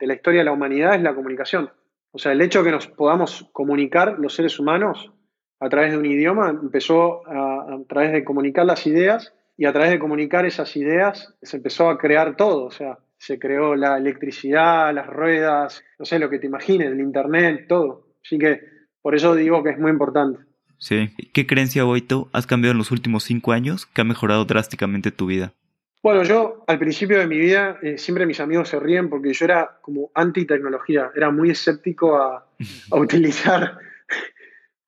[0.00, 1.70] la historia de la humanidad es la comunicación.
[2.10, 5.10] O sea, el hecho de que nos podamos comunicar los seres humanos
[5.58, 9.90] a través de un idioma empezó a, través de comunicar las ideas y a través
[9.90, 12.66] de comunicar esas ideas se empezó a crear todo.
[12.66, 17.00] O sea, se creó la electricidad, las ruedas, no sé, lo que te imagines, el
[17.00, 18.08] internet, todo.
[18.22, 18.60] Así que
[19.00, 20.40] por eso digo que es muy importante.
[20.78, 21.10] Sí.
[21.32, 25.26] ¿Qué creencia, Boito, has cambiado en los últimos cinco años que ha mejorado drásticamente tu
[25.26, 25.54] vida?
[26.02, 29.46] Bueno, yo al principio de mi vida, eh, siempre mis amigos se ríen porque yo
[29.46, 32.46] era como anti-tecnología, era muy escéptico a,
[32.92, 33.78] utilizar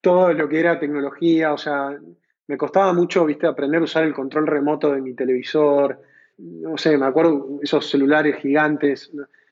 [0.02, 1.98] todo lo que era tecnología, o sea,
[2.46, 6.02] me costaba mucho, viste, aprender a usar el control remoto de mi televisor,
[6.38, 9.10] no sé, me acuerdo esos celulares gigantes,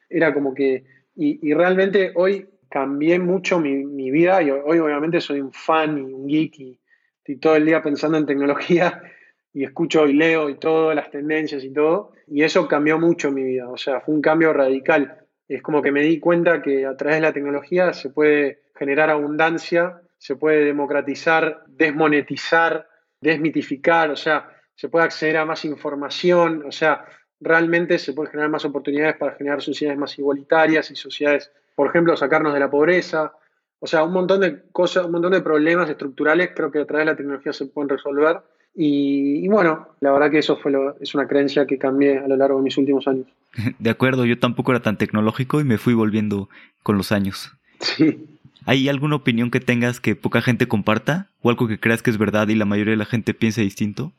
[0.08, 0.84] era como que,
[1.16, 6.26] y, realmente hoy cambié mucho mi, vida y hoy obviamente soy un fan y un
[6.26, 6.80] geek y
[7.18, 9.00] estoy todo el día pensando en tecnología
[9.52, 13.44] y escucho y leo y todo, las tendencias y todo, y eso cambió mucho mi
[13.44, 15.18] vida, o sea, fue un cambio radical.
[15.46, 19.10] Es como que me di cuenta que a través de la tecnología se puede generar
[19.10, 22.88] abundancia, se puede democratizar, desmonetizar,
[23.20, 27.04] desmitificar, o sea, se puede acceder a más información, o sea,
[27.40, 32.16] realmente se pueden generar más oportunidades para generar sociedades más igualitarias y sociedades, por ejemplo,
[32.16, 33.32] sacarnos de la pobreza.
[33.80, 37.06] O sea, un montón de cosas, un montón de problemas estructurales creo que a través
[37.06, 38.40] de la tecnología se pueden resolver.
[38.76, 42.58] Y, bueno, la verdad que eso fue es una creencia que cambié a lo largo
[42.58, 43.26] de mis últimos años.
[43.78, 46.48] De acuerdo, yo tampoco era tan tecnológico y me fui volviendo
[46.82, 47.52] con los años.
[47.78, 48.26] Sí.
[48.66, 51.28] ¿Hay alguna opinión que tengas que poca gente comparta?
[51.42, 54.12] ¿O algo que creas que es verdad y la mayoría de la gente piensa distinto?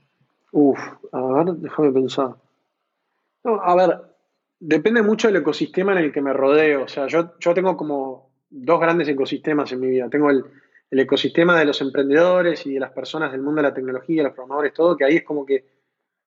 [0.58, 0.80] Uf,
[1.12, 2.34] a ver, déjame pensar.
[3.43, 3.99] No, a ver,
[4.58, 6.84] depende mucho del ecosistema en el que me rodeo.
[6.84, 10.10] O sea, yo, yo tengo como dos grandes ecosistemas en mi vida.
[10.10, 10.45] Tengo el,
[10.91, 14.74] ecosistema de los emprendedores y de las personas del mundo de la tecnología, los programadores,
[14.74, 15.66] todo, que ahí es como que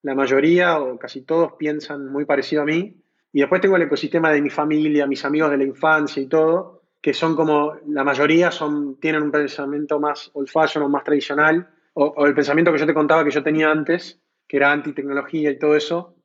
[0.03, 3.01] la mayoría o casi todos piensan muy parecido a mí.
[3.33, 6.83] Y después tengo el ecosistema de mi familia, mis amigos de la infancia y todo,
[7.01, 11.67] que son como, la mayoría son, tienen un pensamiento más old fashion o más tradicional,
[11.99, 15.51] o, o el pensamiento que yo te contaba que yo tenía antes, que era anti-tecnología
[15.51, 16.19] y todo eso,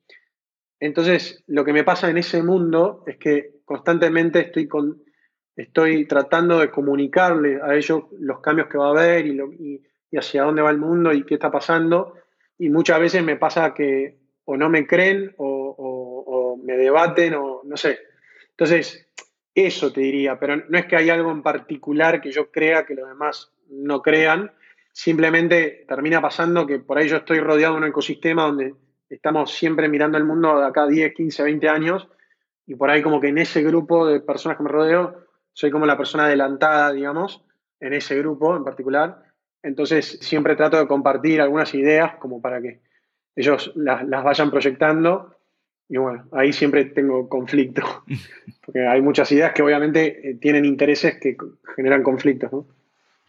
[0.83, 5.01] entonces, lo que me pasa en ese mundo es que constantemente estoy, con,
[5.55, 9.81] estoy tratando de comunicarle a ellos los cambios que va a haber y,
[10.17, 12.15] hacia dónde va el mundo y qué está pasando.
[12.57, 17.77] Y muchas veces me pasa que o no me creen o, me debaten o no
[17.77, 17.99] sé.
[18.49, 19.09] Entonces,
[19.55, 22.95] eso te diría, pero no es que hay algo en particular que yo crea que
[22.95, 24.51] los demás no crean,
[24.93, 28.75] simplemente termina pasando que por ahí yo estoy rodeado de un ecosistema donde
[29.09, 32.07] estamos siempre mirando el mundo de acá 10, 15, 20 años
[32.67, 35.85] y por ahí como que en ese grupo de personas que me rodeo soy como
[35.85, 37.43] la persona adelantada, digamos,
[37.79, 39.23] en ese grupo en particular.
[39.63, 42.81] Entonces siempre trato de compartir algunas ideas como para que
[43.35, 45.35] ellos las, vayan proyectando
[45.89, 47.81] y bueno, ahí siempre tengo conflicto,
[48.65, 51.35] porque hay muchas ideas que obviamente eh, tienen intereses que
[51.75, 52.67] generan conflictos, ¿no?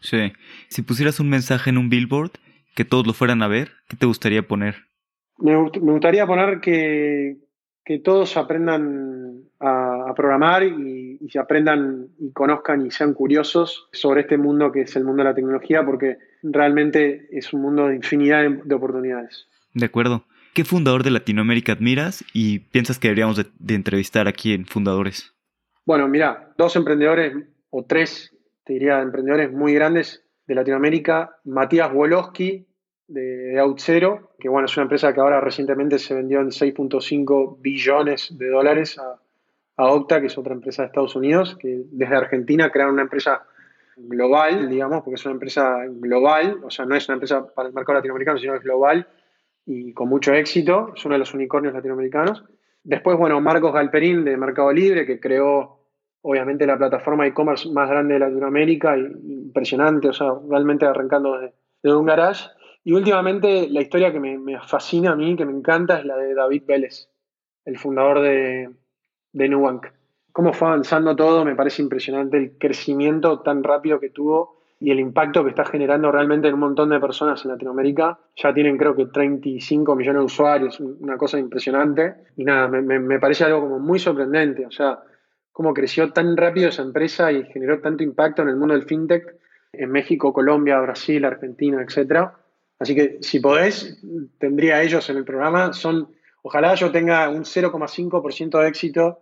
[0.05, 0.33] Sí.
[0.69, 2.31] Si pusieras un mensaje en un billboard
[2.75, 4.75] que todos lo fueran a ver, ¿qué te gustaría poner?
[5.37, 7.37] Me, gustaría poner que,
[8.03, 14.71] todos aprendan a, programar y, se aprendan y conozcan y sean curiosos sobre este mundo
[14.71, 18.75] que es el mundo de la tecnología, porque realmente es un mundo de infinidad de,
[18.75, 19.47] oportunidades.
[19.73, 20.25] De acuerdo.
[20.53, 25.33] ¿Qué fundador de Latinoamérica admiras y piensas que deberíamos de, entrevistar aquí en Fundadores?
[25.85, 27.33] Bueno, mira, dos emprendedores
[27.69, 28.34] o tres,
[28.65, 31.37] te diría, emprendedores muy grandes de Latinoamérica.
[31.45, 32.65] Matías Wolowski,
[33.07, 38.37] de, Outzero, que bueno, es una empresa que ahora recientemente se vendió en 6.5 billones
[38.37, 39.19] de dólares a,
[39.77, 43.45] a Octa, que es otra empresa de Estados Unidos, que desde Argentina crearon una empresa
[43.97, 47.73] global, digamos, porque es una empresa global, o sea, no es una empresa para el
[47.73, 49.07] mercado latinoamericano, sino es global
[49.65, 52.43] y con mucho éxito, es uno de los unicornios latinoamericanos.
[52.83, 55.74] Después, bueno, Marcos Galperín de Mercado Libre, que creó
[56.27, 61.53] obviamente la plataforma e-commerce más grande de Latinoamérica, impresionante, o sea, realmente arrancando de,
[61.83, 62.49] de un garage.
[62.83, 66.33] Y últimamente la historia que me, fascina a mí, que me encanta, es la de
[66.33, 67.09] David Vélez,
[67.63, 68.71] el fundador de,
[69.33, 69.85] de Nubank.
[70.31, 74.99] Cómo fue avanzando todo, me parece impresionante el crecimiento tan rápido que tuvo y el
[74.99, 78.17] impacto que está generando realmente en un montón de personas en Latinoamérica.
[78.35, 82.15] Ya tienen creo que 35 millones de usuarios, una cosa impresionante.
[82.35, 84.65] Y nada, me, me parece algo como muy sorprendente.
[84.65, 84.99] O sea,
[85.55, 89.37] cómo creció tan rápido esa empresa y generó tanto impacto en el mundo del fintech
[89.71, 92.35] en México, Colombia, Brasil, Argentina, etcétera
[92.77, 93.97] Así que si podés,
[94.37, 95.71] tendría ellos en el programa.
[95.71, 96.09] Son,
[96.41, 99.21] ojalá yo tenga un 0,5% de éxito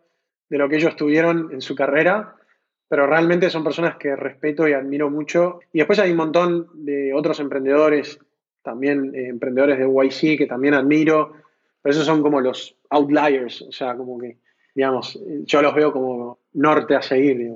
[0.50, 2.36] de lo que ellos tuvieron en su carrera,
[2.88, 5.60] pero realmente son personas que respeto y admiro mucho.
[5.72, 8.18] Y después hay un montón de otros emprendedores,
[8.64, 11.34] también eh, emprendedores de YC que también admiro,
[11.80, 14.38] pero esos son como los outliers, o sea, como que,
[14.76, 17.52] digamos, yo los veo como norte a seguir.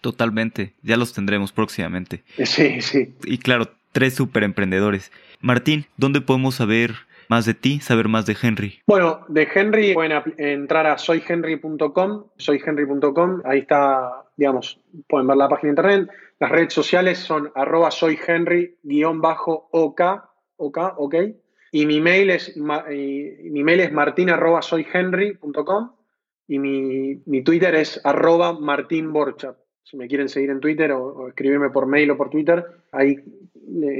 [0.00, 2.24] Totalmente, ya los tendremos próximamente.
[2.44, 3.14] Sí, sí.
[3.24, 5.12] Y claro, tres super emprendedores.
[5.40, 6.92] Martín, ¿dónde podemos saber
[7.28, 8.80] más de ti, saber más de Henry?
[8.86, 15.72] Bueno, de Henry pueden entrar a soyhenry.com, soyhenry.com, ahí está, digamos, pueden ver la página
[15.72, 16.10] de internet.
[16.40, 20.00] Las redes sociales son arroba soyhenry-ok,
[20.56, 21.14] ok, ok.
[21.70, 25.92] Y mi mail es, mi mail es martin arroba soyhenry.com
[26.48, 28.58] y mi, mi, Twitter es arroba.
[29.84, 33.16] Si me quieren seguir en Twitter o escribirme por mail o por Twitter, ahí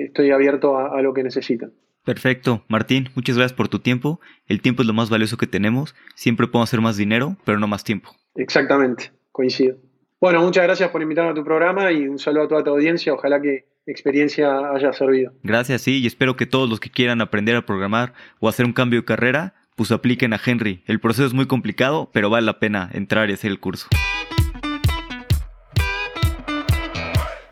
[0.07, 1.73] estoy abierto a, lo que necesitan.
[2.05, 2.65] Perfecto.
[2.69, 4.21] Martín, muchas gracias por tu tiempo.
[4.47, 5.95] El tiempo es lo más valioso que tenemos.
[6.15, 8.11] Siempre podemos hacer más dinero, pero no más tiempo.
[8.35, 9.77] Exactamente, coincido.
[10.21, 13.13] Bueno, muchas gracias por invitarme a tu programa y un saludo a toda tu audiencia.
[13.13, 15.33] Ojalá que experiencia haya servido.
[15.43, 18.73] Gracias, sí, y espero que todos los que quieran aprender a programar o hacer un
[18.73, 20.83] cambio de carrera, pues apliquen a Henry.
[20.87, 23.89] El proceso es muy complicado, pero vale la pena entrar y hacer el curso.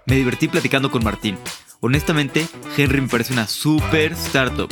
[0.06, 1.36] Me divertí platicando con Martín
[1.82, 2.46] Honestamente,
[2.76, 4.68] Henry me parece una super startup.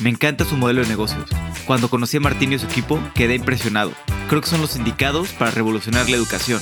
[0.00, 1.28] Me encanta su modelo de negocios.
[1.66, 3.92] Cuando conocí a Martín y su equipo, quedé impresionado.
[4.28, 6.60] Creo que son los indicados para revolucionar la educación.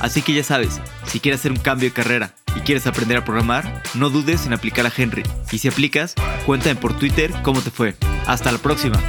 [0.00, 3.24] Así que ya sabes, si quieres hacer un cambio de carrera y quieres aprender a
[3.24, 5.24] programar, no dudes en aplicar a Henry.
[5.50, 6.14] Y si aplicas,
[6.46, 7.96] cuéntame por Twitter cómo te fue.
[8.26, 9.00] Hasta la próxima.